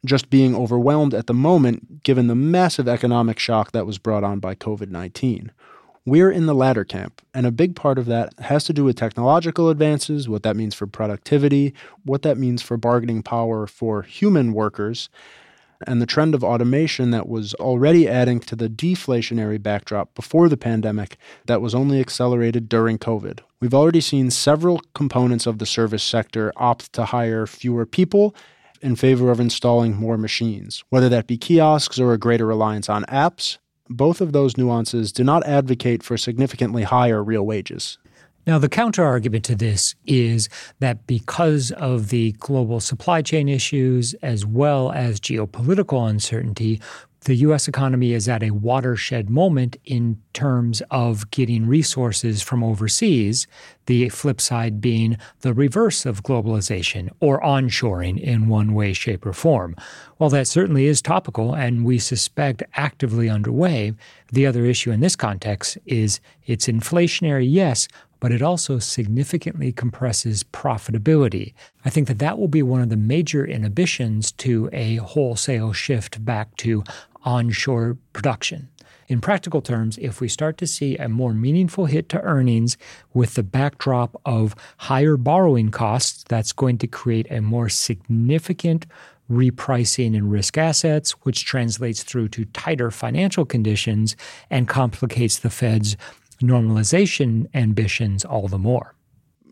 Just 0.07 0.31
being 0.31 0.55
overwhelmed 0.55 1.15
at 1.15 1.27
the 1.27 1.35
moment 1.35 2.03
given 2.03 2.27
the 2.27 2.35
massive 2.35 2.89
economic 2.89 3.39
shock 3.39 3.73
that 3.73 3.87
was 3.87 3.99
brought 3.99 4.25
on 4.25 4.41
by 4.41 4.55
COVID 4.55 4.91
19. 4.91 5.53
We're 6.05 6.31
in 6.31 6.47
the 6.47 6.55
latter 6.55 6.85
camp, 6.85 7.21
and 7.35 7.47
a 7.47 7.51
big 7.51 7.75
part 7.75 7.99
of 7.99 8.07
that 8.07 8.33
has 8.39 8.63
to 8.65 8.73
do 8.73 8.85
with 8.85 8.95
technological 8.95 9.69
advances, 9.71 10.29
what 10.29 10.45
that 10.45 10.55
means 10.55 10.73
for 10.73 10.87
productivity, 10.87 11.75
what 12.05 12.23
that 12.23 12.39
means 12.39 12.63
for 12.63 12.77
bargaining 12.77 13.25
power 13.25 13.67
for 13.67 14.03
human 14.03 14.53
workers, 14.53 15.09
and 15.85 16.01
the 16.01 16.07
trend 16.07 16.35
of 16.35 16.45
automation 16.45 17.11
that 17.11 17.29
was 17.29 17.55
already 17.55 18.09
adding 18.09 18.39
to 18.39 18.55
the 18.55 18.69
deflationary 18.69 19.61
backdrop 19.61 20.15
before 20.15 20.49
the 20.49 20.57
pandemic 20.57 21.17
that 21.47 21.61
was 21.61 21.75
only 21.75 22.01
accelerated 22.01 22.69
during 22.69 22.99
COVID. 22.99 23.41
We've 23.61 23.75
already 23.75 24.01
seen 24.01 24.31
several 24.31 24.81
components 24.95 25.45
of 25.45 25.59
the 25.59 25.67
service 25.67 26.05
sector 26.05 26.53
opt 26.57 26.93
to 26.93 27.07
hire 27.07 27.49
fewer 27.49 27.85
people 27.85 28.35
in 28.87 28.97
favor 28.97 29.33
of 29.33 29.41
installing 29.41 29.97
more 29.97 30.17
machines, 30.17 30.85
whether 30.91 31.09
that 31.09 31.27
be 31.27 31.37
kiosks 31.37 31.99
or 31.99 32.13
a 32.13 32.19
greater 32.19 32.47
reliance 32.47 32.89
on 32.89 33.05
apps. 33.07 33.59
Both 33.89 34.21
of 34.21 34.33
those 34.33 34.57
nuances 34.57 35.13
do 35.13 35.25
not 35.25 35.45
advocate 35.45 36.05
for 36.05 36.17
significantly 36.17 36.85
higher 36.85 37.23
real 37.23 37.45
wages. 37.45 37.99
Now, 38.47 38.59
the 38.59 38.69
counterargument 38.69 39.43
to 39.43 39.57
this 39.57 39.97
is 40.07 40.49
that 40.79 41.05
because 41.09 41.73
of 41.73 42.11
the 42.11 42.31
global 42.39 42.79
supply 42.79 43.23
chain 43.23 43.49
issues 43.49 44.15
as 44.23 44.47
well 44.47 44.93
as 44.93 45.19
geopolitical 45.19 46.09
uncertainty, 46.09 46.81
the 47.27 47.35
U.S. 47.37 47.67
economy 47.67 48.13
is 48.13 48.29
at 48.29 48.45
a 48.45 48.53
watershed 48.53 49.29
moment 49.29 49.77
in 49.85 50.23
terms 50.33 50.81
of 50.93 51.29
getting 51.33 51.67
resources 51.67 52.41
from 52.41 52.63
overseas, 52.63 53.49
the 53.87 54.09
flip 54.11 54.41
side 54.41 54.81
being 54.81 55.17
the 55.41 55.53
reverse 55.53 56.07
of 56.07 56.23
globalization 56.23 57.11
or 57.19 57.41
onshoring 57.41 58.21
in 58.21 58.47
one 58.47 58.75
way, 58.75 58.93
shape, 58.93 59.27
or 59.27 59.33
form. 59.33 59.75
While 60.19 60.31
that 60.31 60.47
certainly 60.47 60.87
is 60.87 61.03
topical 61.03 61.53
and 61.53 61.85
we 61.85 61.99
suspect 61.99 62.63
actively 62.75 63.29
underway, 63.29 63.95
the 64.31 64.47
other 64.47 64.65
issue 64.65 64.93
in 64.93 65.01
this 65.01 65.17
context 65.17 65.79
is 65.85 66.21
it's 66.47 66.69
inflationary, 66.69 67.47
yes, 67.51 67.89
but 68.21 68.33
it 68.33 68.43
also 68.43 68.79
significantly 68.79 69.73
compresses 69.73 70.43
profitability. 70.45 71.55
I 71.85 71.91
think 71.91 72.09
that 72.09 72.19
that 72.19 72.39
will 72.39 72.49
be 72.49 72.63
one 72.63 72.81
of 72.81 72.89
the 72.89 72.97
major 72.97 73.45
inhibitions 73.45 74.33
to 74.33 74.71
a 74.73 74.97
wholesale 74.97 75.73
shift 75.73 76.25
back 76.25 76.57
to 76.59 76.83
onshore 77.27 77.99
production. 78.15 78.71
In 79.09 79.21
practical 79.21 79.61
terms, 79.61 79.99
if 79.99 80.21
we 80.21 80.29
start 80.29 80.59
to 80.59 80.67
see 80.67 80.97
a 80.97 81.09
more 81.09 81.33
meaningful 81.33 81.87
hit 81.87 82.09
to 82.09 82.21
earnings 82.23 82.77
with 83.13 83.35
the 83.35 83.43
backdrop 83.43 84.21
of 84.25 84.57
higher 84.79 85.17
borrowing 85.17 85.71
costs, 85.71 86.25
that's 86.29 86.53
going 86.53 86.79
to 86.79 86.87
create 86.87 87.31
a 87.31 87.41
more 87.41 87.69
significant 87.69 88.87
repricing 89.31 90.15
in 90.15 90.31
risk 90.31 90.57
assets, 90.57 91.13
which 91.23 91.45
translates 91.45 92.03
through 92.03 92.29
to 92.29 92.45
tighter 92.47 92.91
financial 92.91 93.45
conditions 93.45 94.17
and 94.51 94.69
complicates 94.69 95.39
the 95.39 95.51
Fed's 95.51 95.97
normalization 96.41 97.47
ambitions 97.55 98.25
all 98.25 98.49
the 98.49 98.59
more. 98.59 98.95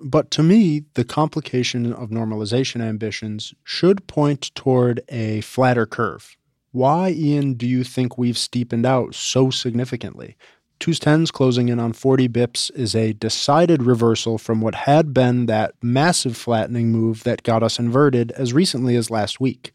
But 0.02 0.30
to 0.32 0.42
me, 0.42 0.84
the 0.94 1.04
complication 1.04 1.92
of 1.92 2.10
normalization 2.10 2.82
ambitions 2.82 3.54
should 3.64 4.06
point 4.06 4.54
toward 4.54 5.00
a 5.08 5.40
flatter 5.40 5.86
curve. 5.86 6.36
Why, 6.74 7.10
Ian, 7.10 7.54
do 7.54 7.68
you 7.68 7.84
think 7.84 8.18
we've 8.18 8.36
steepened 8.36 8.84
out 8.84 9.14
so 9.14 9.48
significantly? 9.48 10.36
210s 10.80 11.30
closing 11.30 11.68
in 11.68 11.78
on 11.78 11.92
40 11.92 12.28
bips 12.28 12.68
is 12.74 12.96
a 12.96 13.12
decided 13.12 13.84
reversal 13.84 14.38
from 14.38 14.60
what 14.60 14.74
had 14.74 15.14
been 15.14 15.46
that 15.46 15.76
massive 15.80 16.36
flattening 16.36 16.90
move 16.90 17.22
that 17.22 17.44
got 17.44 17.62
us 17.62 17.78
inverted 17.78 18.32
as 18.32 18.52
recently 18.52 18.96
as 18.96 19.08
last 19.08 19.38
week. 19.38 19.72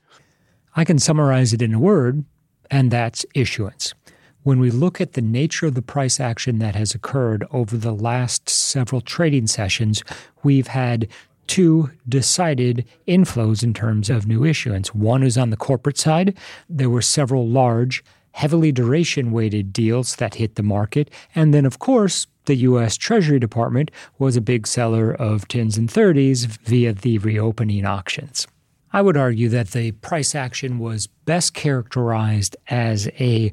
I 0.75 0.83
can 0.83 0.99
summarize 0.99 1.53
it 1.53 1.61
in 1.61 1.73
a 1.73 1.79
word, 1.79 2.25
and 2.69 2.91
that's 2.91 3.25
issuance. 3.33 3.93
When 4.43 4.59
we 4.59 4.69
look 4.69 4.99
at 4.99 5.13
the 5.13 5.21
nature 5.21 5.67
of 5.67 5.75
the 5.75 5.81
price 5.81 6.19
action 6.19 6.59
that 6.59 6.75
has 6.75 6.93
occurred 6.93 7.45
over 7.51 7.77
the 7.77 7.93
last 7.93 8.49
several 8.49 8.99
trading 8.99 9.47
sessions, 9.47 10.03
we've 10.43 10.67
had 10.67 11.07
two 11.49 11.89
decided 12.07 12.85
inflows 13.07 13.63
in 13.63 13.73
terms 13.73 14.09
of 14.09 14.27
new 14.27 14.45
issuance. 14.45 14.93
One 14.93 15.23
is 15.23 15.37
on 15.37 15.49
the 15.49 15.57
corporate 15.57 15.97
side. 15.97 16.37
There 16.69 16.91
were 16.91 17.01
several 17.01 17.47
large, 17.47 18.03
heavily 18.31 18.71
duration 18.71 19.31
weighted 19.31 19.73
deals 19.73 20.15
that 20.17 20.35
hit 20.35 20.55
the 20.55 20.63
market. 20.63 21.09
And 21.33 21.51
then, 21.51 21.65
of 21.65 21.79
course, 21.79 22.27
the 22.45 22.55
U.S. 22.55 22.95
Treasury 22.95 23.39
Department 23.39 23.89
was 24.19 24.37
a 24.37 24.41
big 24.41 24.67
seller 24.67 25.11
of 25.11 25.47
10s 25.47 25.75
and 25.75 25.89
30s 25.89 26.45
via 26.45 26.93
the 26.93 27.17
reopening 27.17 27.83
auctions. 27.83 28.47
I 28.93 29.01
would 29.01 29.17
argue 29.17 29.49
that 29.49 29.71
the 29.71 29.91
price 29.91 30.35
action 30.35 30.77
was 30.77 31.07
best 31.25 31.55
characterized 31.55 32.55
as 32.67 33.07
a 33.19 33.51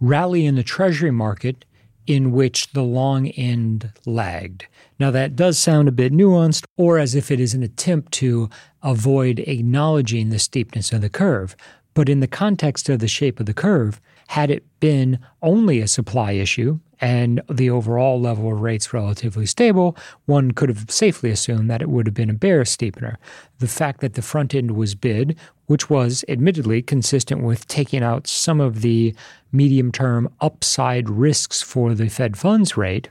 rally 0.00 0.46
in 0.46 0.54
the 0.54 0.62
Treasury 0.62 1.10
market 1.10 1.66
in 2.08 2.32
which 2.32 2.72
the 2.72 2.82
long 2.82 3.28
end 3.28 3.92
lagged. 4.06 4.66
Now, 4.98 5.10
that 5.10 5.36
does 5.36 5.58
sound 5.58 5.88
a 5.88 5.92
bit 5.92 6.10
nuanced, 6.10 6.64
or 6.78 6.98
as 6.98 7.14
if 7.14 7.30
it 7.30 7.38
is 7.38 7.52
an 7.52 7.62
attempt 7.62 8.12
to 8.12 8.48
avoid 8.82 9.40
acknowledging 9.40 10.30
the 10.30 10.38
steepness 10.38 10.90
of 10.90 11.02
the 11.02 11.10
curve. 11.10 11.54
But 11.92 12.08
in 12.08 12.20
the 12.20 12.26
context 12.26 12.88
of 12.88 13.00
the 13.00 13.08
shape 13.08 13.38
of 13.38 13.46
the 13.46 13.52
curve, 13.52 14.00
had 14.28 14.50
it 14.50 14.62
been 14.78 15.18
only 15.42 15.80
a 15.80 15.88
supply 15.88 16.32
issue 16.32 16.78
and 17.00 17.40
the 17.50 17.70
overall 17.70 18.20
level 18.20 18.52
of 18.52 18.60
rates 18.60 18.92
relatively 18.92 19.46
stable, 19.46 19.96
one 20.26 20.50
could 20.50 20.68
have 20.68 20.90
safely 20.90 21.30
assumed 21.30 21.70
that 21.70 21.80
it 21.80 21.88
would 21.88 22.06
have 22.06 22.14
been 22.14 22.28
a 22.28 22.34
bear 22.34 22.62
steepener. 22.62 23.16
The 23.58 23.68
fact 23.68 24.00
that 24.00 24.14
the 24.14 24.22
front 24.22 24.54
end 24.54 24.72
was 24.72 24.94
bid, 24.94 25.38
which 25.66 25.88
was 25.88 26.24
admittedly 26.28 26.82
consistent 26.82 27.42
with 27.42 27.66
taking 27.68 28.02
out 28.02 28.26
some 28.26 28.60
of 28.60 28.82
the 28.82 29.14
medium 29.50 29.92
term 29.92 30.28
upside 30.40 31.08
risks 31.08 31.62
for 31.62 31.94
the 31.94 32.08
Fed 32.08 32.36
funds 32.36 32.76
rate, 32.76 33.08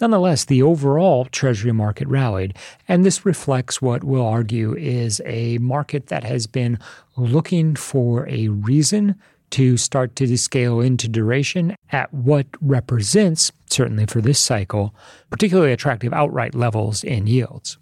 Nonetheless, 0.00 0.46
the 0.46 0.62
overall 0.62 1.26
Treasury 1.26 1.72
market 1.72 2.08
rallied, 2.08 2.56
and 2.88 3.04
this 3.04 3.26
reflects 3.26 3.82
what 3.82 4.02
we'll 4.02 4.26
argue 4.26 4.74
is 4.76 5.20
a 5.26 5.58
market 5.58 6.06
that 6.06 6.24
has 6.24 6.46
been 6.46 6.78
looking 7.18 7.76
for 7.76 8.26
a 8.26 8.48
reason 8.48 9.20
to 9.50 9.76
start 9.76 10.16
to 10.16 10.36
scale 10.36 10.80
into 10.80 11.08
duration 11.08 11.76
at 11.90 12.12
what 12.12 12.46
represents, 12.60 13.52
certainly 13.68 14.06
for 14.06 14.20
this 14.20 14.38
cycle, 14.38 14.94
particularly 15.30 15.72
attractive 15.72 16.12
outright 16.12 16.54
levels 16.54 17.04
in 17.04 17.26
yields. 17.26 17.78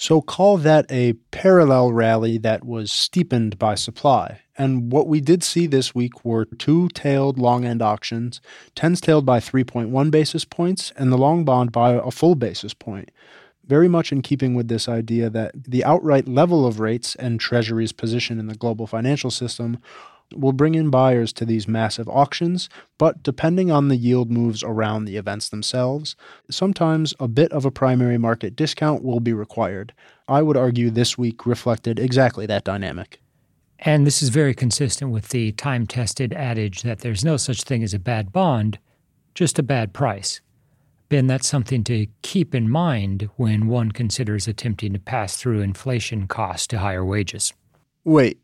So 0.00 0.20
call 0.20 0.58
that 0.58 0.86
a 0.90 1.14
parallel 1.32 1.92
rally 1.92 2.38
that 2.38 2.64
was 2.64 2.92
steepened 2.92 3.58
by 3.58 3.74
supply. 3.74 4.42
And 4.56 4.92
what 4.92 5.08
we 5.08 5.20
did 5.20 5.42
see 5.42 5.66
this 5.66 5.92
week 5.92 6.24
were 6.24 6.44
two 6.44 6.88
tailed 6.90 7.36
long 7.36 7.64
end 7.64 7.82
auctions, 7.82 8.40
tens 8.76 9.00
tailed 9.00 9.26
by 9.26 9.40
3.1 9.40 10.10
basis 10.12 10.44
points, 10.44 10.92
and 10.96 11.10
the 11.10 11.18
long 11.18 11.44
bond 11.44 11.72
by 11.72 11.94
a 11.94 12.12
full 12.12 12.36
basis 12.36 12.74
point. 12.74 13.10
Very 13.66 13.88
much 13.88 14.12
in 14.12 14.22
keeping 14.22 14.54
with 14.54 14.68
this 14.68 14.88
idea 14.88 15.28
that 15.30 15.64
the 15.64 15.84
outright 15.84 16.28
level 16.28 16.64
of 16.64 16.78
rates 16.78 17.16
and 17.16 17.40
Treasury's 17.40 17.92
position 17.92 18.38
in 18.38 18.46
the 18.46 18.54
global 18.54 18.86
financial 18.86 19.32
system 19.32 19.78
will 20.34 20.52
bring 20.52 20.74
in 20.74 20.90
buyers 20.90 21.32
to 21.34 21.44
these 21.44 21.68
massive 21.68 22.08
auctions, 22.08 22.68
but 22.98 23.22
depending 23.22 23.70
on 23.70 23.88
the 23.88 23.96
yield 23.96 24.30
moves 24.30 24.62
around 24.62 25.04
the 25.04 25.16
events 25.16 25.48
themselves, 25.48 26.16
sometimes 26.50 27.14
a 27.18 27.28
bit 27.28 27.52
of 27.52 27.64
a 27.64 27.70
primary 27.70 28.18
market 28.18 28.56
discount 28.56 29.02
will 29.02 29.20
be 29.20 29.32
required. 29.32 29.92
I 30.26 30.42
would 30.42 30.56
argue 30.56 30.90
this 30.90 31.16
week 31.16 31.46
reflected 31.46 31.98
exactly 31.98 32.46
that 32.46 32.64
dynamic. 32.64 33.20
And 33.78 34.06
this 34.06 34.22
is 34.22 34.28
very 34.30 34.54
consistent 34.54 35.12
with 35.12 35.28
the 35.28 35.52
time 35.52 35.86
tested 35.86 36.32
adage 36.32 36.82
that 36.82 36.98
there's 36.98 37.24
no 37.24 37.36
such 37.36 37.62
thing 37.62 37.82
as 37.82 37.94
a 37.94 37.98
bad 37.98 38.32
bond, 38.32 38.78
just 39.34 39.58
a 39.58 39.62
bad 39.62 39.92
price. 39.92 40.40
Ben, 41.08 41.26
that's 41.26 41.46
something 41.46 41.84
to 41.84 42.06
keep 42.22 42.54
in 42.54 42.68
mind 42.68 43.30
when 43.36 43.66
one 43.66 43.92
considers 43.92 44.46
attempting 44.46 44.92
to 44.92 44.98
pass 44.98 45.36
through 45.36 45.60
inflation 45.60 46.26
costs 46.26 46.66
to 46.66 46.78
higher 46.78 47.04
wages. 47.04 47.54
Wait, 48.04 48.38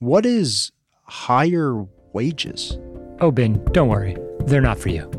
what 0.00 0.26
is 0.26 0.70
higher 1.04 1.84
wages. 2.12 2.78
Oh, 3.20 3.30
Ben, 3.30 3.64
don't 3.72 3.88
worry. 3.88 4.16
They're 4.46 4.60
not 4.60 4.78
for 4.78 4.88
you. 4.88 5.10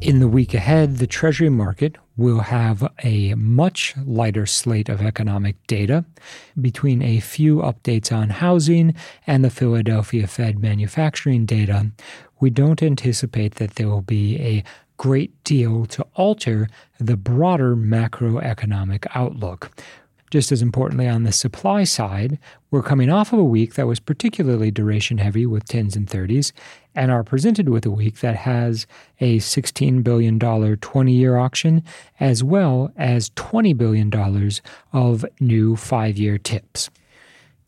In 0.00 0.20
the 0.20 0.28
week 0.28 0.54
ahead, 0.54 0.98
the 0.98 1.06
Treasury 1.06 1.48
market 1.48 1.96
will 2.16 2.40
have 2.40 2.86
a 3.02 3.34
much 3.34 3.94
lighter 4.04 4.46
slate 4.46 4.88
of 4.88 5.00
economic 5.00 5.56
data 5.66 6.04
between 6.60 7.02
a 7.02 7.20
few 7.20 7.56
updates 7.56 8.14
on 8.14 8.28
housing 8.30 8.94
and 9.26 9.44
the 9.44 9.50
Philadelphia 9.50 10.26
Fed 10.26 10.58
manufacturing 10.58 11.46
data. 11.46 11.90
We 12.40 12.50
don't 12.50 12.82
anticipate 12.82 13.56
that 13.56 13.76
there 13.76 13.88
will 13.88 14.02
be 14.02 14.38
a 14.38 14.64
great 14.96 15.42
deal 15.44 15.86
to 15.86 16.06
alter 16.14 16.68
the 16.98 17.16
broader 17.16 17.74
macroeconomic 17.74 19.06
outlook. 19.14 19.70
Just 20.30 20.50
as 20.50 20.60
importantly, 20.60 21.06
on 21.06 21.22
the 21.22 21.32
supply 21.32 21.84
side, 21.84 22.38
we're 22.70 22.82
coming 22.82 23.10
off 23.10 23.32
of 23.32 23.38
a 23.38 23.44
week 23.44 23.74
that 23.74 23.86
was 23.86 24.00
particularly 24.00 24.70
duration 24.70 25.18
heavy 25.18 25.46
with 25.46 25.66
10s 25.66 25.94
and 25.94 26.08
30s, 26.08 26.52
and 26.96 27.12
are 27.12 27.22
presented 27.22 27.68
with 27.68 27.86
a 27.86 27.90
week 27.90 28.20
that 28.20 28.34
has 28.36 28.86
a 29.20 29.38
$16 29.38 30.02
billion 30.02 30.38
20 30.38 31.12
year 31.12 31.36
auction, 31.36 31.82
as 32.18 32.42
well 32.42 32.90
as 32.96 33.30
$20 33.30 33.76
billion 33.76 34.12
of 34.92 35.24
new 35.38 35.76
five 35.76 36.18
year 36.18 36.38
TIPS. 36.38 36.90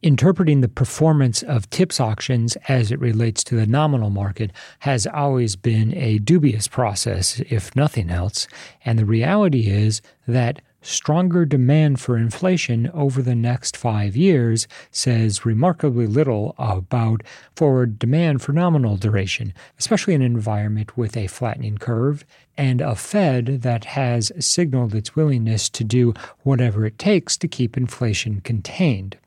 Interpreting 0.01 0.61
the 0.61 0.69
performance 0.69 1.43
of 1.43 1.69
TIPS 1.71 1.99
auctions 1.99 2.57
as 2.69 2.93
it 2.93 3.01
relates 3.01 3.43
to 3.43 3.57
the 3.57 3.67
nominal 3.67 4.11
market 4.11 4.53
has 4.81 5.09
always 5.09 5.57
been 5.57 5.93
a 5.97 6.19
dubious 6.19 6.69
process, 6.69 7.41
if 7.51 7.75
nothing 7.75 8.09
else. 8.09 8.47
And 8.85 8.97
the 8.97 9.05
reality 9.05 9.69
is 9.69 10.01
that 10.29 10.63
stronger 10.89 11.45
demand 11.45 12.01
for 12.01 12.17
inflation 12.17 12.91
over 12.95 13.21
the 13.21 13.35
next 13.35 13.77
five 13.77 14.17
years 14.17 14.67
says 14.91 15.45
remarkably 15.45 16.07
little 16.07 16.55
about 16.59 17.23
forward 17.55 17.99
demand 17.99 18.41
for 18.41 18.53
nominal 18.53 18.97
duration, 18.97 19.53
especially 19.79 20.15
in 20.15 20.23
an 20.23 20.35
environment 20.35 20.97
with 20.97 21.17
a 21.17 21.27
flattening 21.27 21.77
curve 21.77 22.25
and 22.57 22.81
a 22.81 22.95
Fed 22.95 23.63
that 23.63 23.85
has 23.85 24.33
signaled 24.39 24.95
its 24.95 25.15
willingness 25.15 25.69
to 25.69 25.85
do 25.85 26.15
whatever 26.43 26.87
it 26.87 26.99
takes 26.99 27.37
to 27.37 27.47
keep 27.47 27.77
inflation 27.77 28.41
contained 28.41 29.19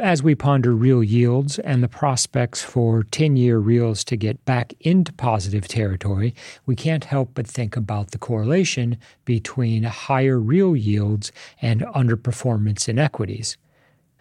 as 0.00 0.22
we 0.22 0.34
ponder 0.34 0.72
real 0.72 1.02
yields 1.02 1.58
and 1.60 1.82
the 1.82 1.88
prospects 1.88 2.62
for 2.62 3.02
10 3.04 3.36
year 3.36 3.58
reals 3.58 4.04
to 4.04 4.16
get 4.16 4.44
back 4.44 4.74
into 4.80 5.12
positive 5.12 5.66
territory, 5.68 6.34
we 6.66 6.74
can't 6.74 7.04
help 7.04 7.30
but 7.34 7.46
think 7.46 7.76
about 7.76 8.10
the 8.10 8.18
correlation 8.18 8.98
between 9.24 9.84
higher 9.84 10.38
real 10.38 10.76
yields 10.76 11.32
and 11.60 11.80
underperformance 11.80 12.88
in 12.88 12.98
equities. 12.98 13.56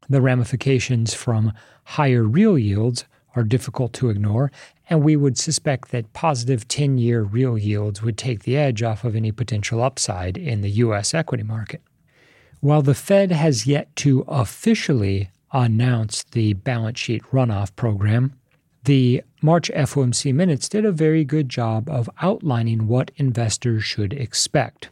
The 0.08 0.22
ramifications 0.22 1.14
from 1.14 1.54
higher 1.84 2.24
real 2.24 2.58
yields 2.58 3.06
are 3.36 3.44
difficult 3.44 3.92
to 3.94 4.10
ignore, 4.10 4.52
and 4.90 5.04
we 5.04 5.16
would 5.16 5.38
suspect 5.38 5.92
that 5.92 6.14
positive 6.14 6.68
10 6.68 6.98
year 6.98 7.22
real 7.24 7.58
yields 7.58 8.02
would 8.02 8.18
take 8.18 8.44
the 8.44 8.56
edge 8.56 8.82
off 8.82 9.04
of 9.04 9.16
any 9.16 9.32
potential 9.32 9.82
upside 9.82 10.38
in 10.38 10.62
the 10.62 10.70
U.S. 10.72 11.14
equity 11.14 11.44
market. 11.44 11.82
While 12.62 12.82
the 12.82 12.96
Fed 12.96 13.32
has 13.32 13.68
yet 13.68 13.96
to 13.98 14.24
officially 14.28 15.30
announced 15.64 16.34
the 16.34 16.54
balance 16.54 17.00
sheet 17.00 17.24
runoff 17.32 17.76
program, 17.76 18.34
the 18.84 19.24
March 19.42 19.72
FOMC 19.74 20.34
minutes 20.34 20.70
did 20.70 20.86
a 20.86 20.92
very 20.92 21.24
good 21.24 21.50
job 21.50 21.90
of 21.90 22.10
outlining 22.22 22.88
what 22.88 23.10
investors 23.16 23.84
should 23.84 24.14
expect. 24.14 24.90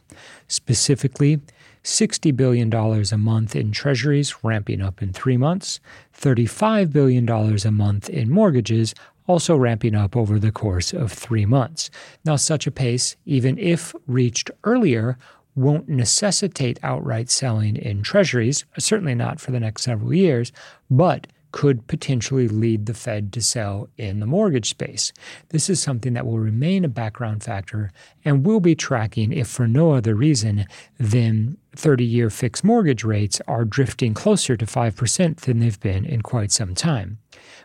Specifically, 0.48 1.40
$60 1.84 2.34
billion 2.34 2.72
a 2.72 3.18
month 3.18 3.54
in 3.54 3.70
treasuries, 3.70 4.34
ramping 4.42 4.80
up 4.80 5.02
in 5.02 5.12
three 5.12 5.36
months, 5.36 5.80
$35 6.18 6.92
billion 6.92 7.28
a 7.28 7.70
month 7.70 8.08
in 8.08 8.30
mortgages, 8.30 8.94
also 9.26 9.56
ramping 9.56 9.94
up 9.94 10.16
over 10.16 10.38
the 10.38 10.52
course 10.52 10.92
of 10.92 11.12
three 11.12 11.46
months. 11.46 11.90
Now, 12.24 12.36
such 12.36 12.66
a 12.66 12.70
pace, 12.70 13.16
even 13.26 13.58
if 13.58 13.94
reached 14.06 14.50
earlier, 14.64 15.18
won't 15.56 15.88
necessitate 15.88 16.78
outright 16.82 17.30
selling 17.30 17.76
in 17.76 18.02
treasuries, 18.02 18.64
certainly 18.78 19.14
not 19.14 19.40
for 19.40 19.50
the 19.50 19.60
next 19.60 19.82
several 19.82 20.12
years, 20.12 20.52
but 20.90 21.26
could 21.54 21.86
potentially 21.86 22.48
lead 22.48 22.86
the 22.86 22.92
Fed 22.92 23.32
to 23.32 23.40
sell 23.40 23.88
in 23.96 24.18
the 24.18 24.26
mortgage 24.26 24.70
space. 24.70 25.12
This 25.50 25.70
is 25.70 25.80
something 25.80 26.12
that 26.14 26.26
will 26.26 26.40
remain 26.40 26.84
a 26.84 26.88
background 26.88 27.44
factor 27.44 27.92
and 28.24 28.44
we'll 28.44 28.58
be 28.58 28.74
tracking 28.74 29.32
if 29.32 29.46
for 29.46 29.68
no 29.68 29.92
other 29.92 30.16
reason 30.16 30.66
than 30.98 31.56
30 31.76 32.04
year 32.04 32.28
fixed 32.28 32.64
mortgage 32.64 33.04
rates 33.04 33.40
are 33.46 33.64
drifting 33.64 34.14
closer 34.14 34.56
to 34.56 34.66
5% 34.66 35.36
than 35.36 35.60
they've 35.60 35.78
been 35.78 36.04
in 36.04 36.22
quite 36.22 36.50
some 36.50 36.74
time. 36.74 37.18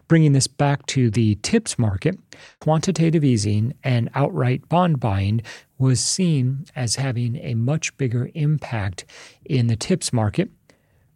Bringing 0.07 0.33
this 0.33 0.45
back 0.45 0.85
to 0.87 1.09
the 1.09 1.35
TIPS 1.41 1.79
market, 1.79 2.19
quantitative 2.61 3.23
easing 3.23 3.73
and 3.83 4.11
outright 4.13 4.69
bond 4.69 4.99
buying 4.99 5.41
was 5.79 5.99
seen 5.99 6.65
as 6.75 6.97
having 6.97 7.37
a 7.37 7.55
much 7.55 7.97
bigger 7.97 8.29
impact 8.35 9.05
in 9.45 9.65
the 9.65 9.75
TIPS 9.75 10.13
market. 10.13 10.51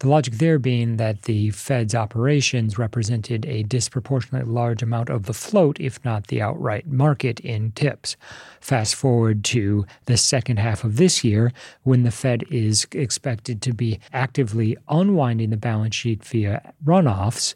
The 0.03 0.09
logic 0.09 0.33
there 0.33 0.59
being 0.59 0.97
that 0.97 1.21
the 1.21 1.51
Fed's 1.51 1.95
operations 1.95 2.77
represented 2.77 3.45
a 3.45 3.63
disproportionately 3.63 4.51
large 4.51 4.83
amount 4.83 5.09
of 5.09 5.27
the 5.27 5.33
float, 5.33 5.79
if 5.79 6.03
not 6.03 6.27
the 6.27 6.41
outright 6.41 6.85
market, 6.87 7.39
in 7.39 7.71
TIPS. 7.71 8.17
Fast 8.59 8.95
forward 8.95 9.45
to 9.45 9.85
the 10.03 10.17
second 10.17 10.59
half 10.59 10.83
of 10.83 10.97
this 10.97 11.23
year, 11.23 11.53
when 11.83 12.03
the 12.03 12.11
Fed 12.11 12.43
is 12.51 12.85
expected 12.91 13.61
to 13.61 13.71
be 13.71 14.01
actively 14.11 14.75
unwinding 14.89 15.51
the 15.51 15.55
balance 15.55 15.95
sheet 15.95 16.21
via 16.25 16.73
runoffs. 16.83 17.55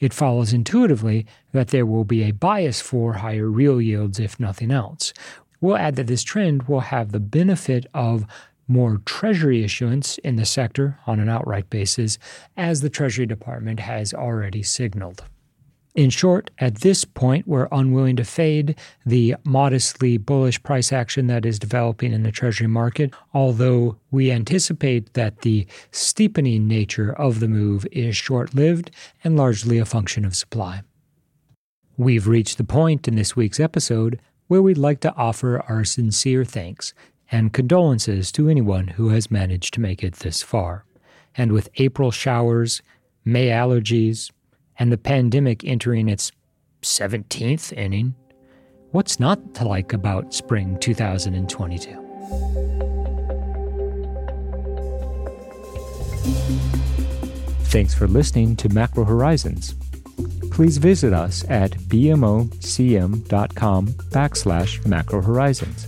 It 0.00 0.14
follows 0.14 0.54
intuitively 0.54 1.26
that 1.52 1.68
there 1.68 1.84
will 1.84 2.04
be 2.04 2.22
a 2.22 2.30
bias 2.30 2.80
for 2.80 3.12
higher 3.12 3.50
real 3.50 3.82
yields, 3.82 4.18
if 4.18 4.40
nothing 4.40 4.70
else. 4.70 5.12
We'll 5.60 5.76
add 5.76 5.96
that 5.96 6.06
this 6.06 6.22
trend 6.22 6.64
will 6.64 6.80
have 6.80 7.12
the 7.12 7.20
benefit 7.20 7.86
of 7.92 8.26
more 8.68 9.00
Treasury 9.04 9.62
issuance 9.62 10.18
in 10.18 10.36
the 10.36 10.44
sector 10.44 10.98
on 11.06 11.20
an 11.20 11.28
outright 11.28 11.70
basis, 11.70 12.18
as 12.56 12.80
the 12.80 12.90
Treasury 12.90 13.26
Department 13.26 13.80
has 13.80 14.12
already 14.12 14.62
signaled. 14.62 15.24
In 15.96 16.10
short, 16.10 16.50
at 16.58 16.82
this 16.82 17.06
point, 17.06 17.48
we're 17.48 17.68
unwilling 17.72 18.16
to 18.16 18.24
fade 18.24 18.78
the 19.06 19.34
modestly 19.44 20.18
bullish 20.18 20.62
price 20.62 20.92
action 20.92 21.26
that 21.28 21.46
is 21.46 21.58
developing 21.58 22.12
in 22.12 22.22
the 22.22 22.30
Treasury 22.30 22.66
market, 22.66 23.14
although 23.32 23.96
we 24.10 24.30
anticipate 24.30 25.14
that 25.14 25.40
the 25.40 25.66
steepening 25.92 26.68
nature 26.68 27.14
of 27.14 27.40
the 27.40 27.48
move 27.48 27.86
is 27.92 28.14
short 28.14 28.54
lived 28.54 28.90
and 29.24 29.38
largely 29.38 29.78
a 29.78 29.86
function 29.86 30.26
of 30.26 30.36
supply. 30.36 30.82
We've 31.96 32.28
reached 32.28 32.58
the 32.58 32.64
point 32.64 33.08
in 33.08 33.14
this 33.16 33.34
week's 33.34 33.58
episode 33.58 34.20
where 34.48 34.60
we'd 34.60 34.76
like 34.76 35.00
to 35.00 35.14
offer 35.14 35.62
our 35.66 35.82
sincere 35.82 36.44
thanks 36.44 36.92
and 37.30 37.52
condolences 37.52 38.30
to 38.32 38.48
anyone 38.48 38.88
who 38.88 39.08
has 39.10 39.30
managed 39.30 39.74
to 39.74 39.80
make 39.80 40.02
it 40.02 40.14
this 40.14 40.42
far. 40.42 40.84
And 41.36 41.52
with 41.52 41.68
April 41.76 42.10
showers, 42.10 42.82
May 43.24 43.48
allergies, 43.48 44.30
and 44.78 44.92
the 44.92 44.98
pandemic 44.98 45.64
entering 45.64 46.08
its 46.08 46.30
17th 46.82 47.72
inning, 47.72 48.14
what's 48.92 49.18
not 49.18 49.54
to 49.54 49.66
like 49.66 49.92
about 49.92 50.32
spring 50.32 50.78
2022? 50.78 52.02
Thanks 57.64 57.94
for 57.94 58.06
listening 58.06 58.54
to 58.56 58.68
Macro 58.68 59.04
Horizons. 59.04 59.74
Please 60.50 60.78
visit 60.78 61.12
us 61.12 61.44
at 61.50 61.72
bmocm.com 61.72 63.18
backslash 63.88 64.86
macro 64.86 65.20
horizons. 65.20 65.86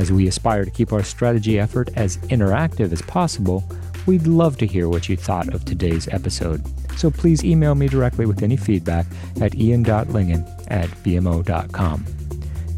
As 0.00 0.10
we 0.10 0.26
aspire 0.28 0.64
to 0.64 0.70
keep 0.70 0.94
our 0.94 1.02
strategy 1.02 1.60
effort 1.60 1.90
as 1.94 2.16
interactive 2.28 2.90
as 2.90 3.02
possible, 3.02 3.62
we'd 4.06 4.26
love 4.26 4.56
to 4.56 4.66
hear 4.66 4.88
what 4.88 5.10
you 5.10 5.16
thought 5.16 5.52
of 5.52 5.66
today's 5.66 6.08
episode. 6.08 6.64
So 6.96 7.10
please 7.10 7.44
email 7.44 7.74
me 7.74 7.86
directly 7.86 8.24
with 8.24 8.42
any 8.42 8.56
feedback 8.56 9.04
at 9.42 9.54
ian.lyngen 9.56 10.64
at 10.70 10.88
bmo.com. 11.04 12.06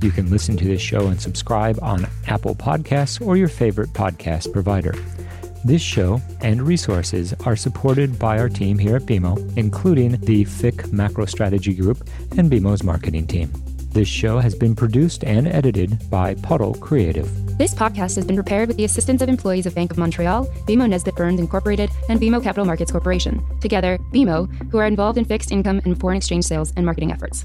You 0.03 0.11
can 0.11 0.31
listen 0.31 0.57
to 0.57 0.65
this 0.65 0.83
show 0.83 1.07
and 1.07 1.21
subscribe 1.21 1.79
on 1.81 2.09
Apple 2.27 2.57
Podcasts 2.57 3.25
or 3.25 3.37
your 3.37 3.47
favorite 3.47 3.91
podcast 3.91 4.53
provider. 4.53 4.95
This 5.65 5.81
show 5.81 6.21
and 6.41 6.61
resources 6.61 7.35
are 7.47 7.55
supported 7.55 8.19
by 8.19 8.41
our 8.41 8.49
team 8.49 8.79
here 8.79 8.97
at 8.97 9.03
BMO, 9.03 9.57
including 9.57 10.17
the 10.23 10.45
FICC 10.45 10.91
Macro 10.91 11.27
Strategy 11.27 11.73
Group 11.73 12.05
and 12.37 12.51
BMO's 12.51 12.83
marketing 12.83 13.29
team. 13.29 13.53
This 13.93 14.09
show 14.09 14.39
has 14.39 14.55
been 14.55 14.75
produced 14.75 15.23
and 15.23 15.47
edited 15.47 16.09
by 16.09 16.35
Puddle 16.37 16.73
Creative. 16.73 17.29
This 17.59 17.75
podcast 17.75 18.17
has 18.17 18.25
been 18.25 18.37
prepared 18.37 18.69
with 18.69 18.79
the 18.79 18.85
assistance 18.85 19.21
of 19.21 19.29
employees 19.29 19.67
of 19.67 19.75
Bank 19.75 19.91
of 19.91 19.99
Montreal, 19.99 20.47
BMO 20.67 20.89
Nesbitt 20.89 21.15
Burns 21.15 21.39
Incorporated, 21.39 21.91
and 22.09 22.19
BMO 22.19 22.43
Capital 22.43 22.65
Markets 22.65 22.91
Corporation. 22.91 23.45
Together, 23.61 23.99
BMO, 24.11 24.51
who 24.71 24.79
are 24.79 24.87
involved 24.87 25.19
in 25.19 25.27
fixed 25.27 25.53
income 25.53 25.83
and 25.85 26.01
foreign 26.01 26.17
exchange 26.17 26.47
sales 26.47 26.73
and 26.79 26.87
marketing 26.87 27.13
efforts. 27.13 27.45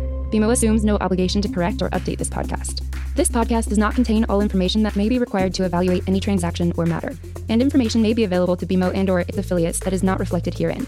BMO 0.31 0.51
assumes 0.51 0.85
no 0.85 0.95
obligation 0.99 1.41
to 1.41 1.49
correct 1.49 1.81
or 1.81 1.89
update 1.89 2.17
this 2.17 2.29
podcast. 2.29 2.85
This 3.15 3.27
podcast 3.27 3.67
does 3.67 3.77
not 3.77 3.95
contain 3.95 4.23
all 4.29 4.39
information 4.39 4.81
that 4.83 4.95
may 4.95 5.09
be 5.09 5.19
required 5.19 5.53
to 5.55 5.65
evaluate 5.65 6.07
any 6.07 6.21
transaction 6.21 6.71
or 6.77 6.85
matter, 6.85 7.17
and 7.49 7.61
information 7.61 8.01
may 8.01 8.13
be 8.13 8.23
available 8.23 8.55
to 8.55 8.65
BMO 8.65 8.95
and 8.95 9.09
or 9.09 9.19
its 9.19 9.37
affiliates 9.37 9.81
that 9.81 9.91
is 9.91 10.03
not 10.03 10.19
reflected 10.19 10.53
herein. 10.53 10.87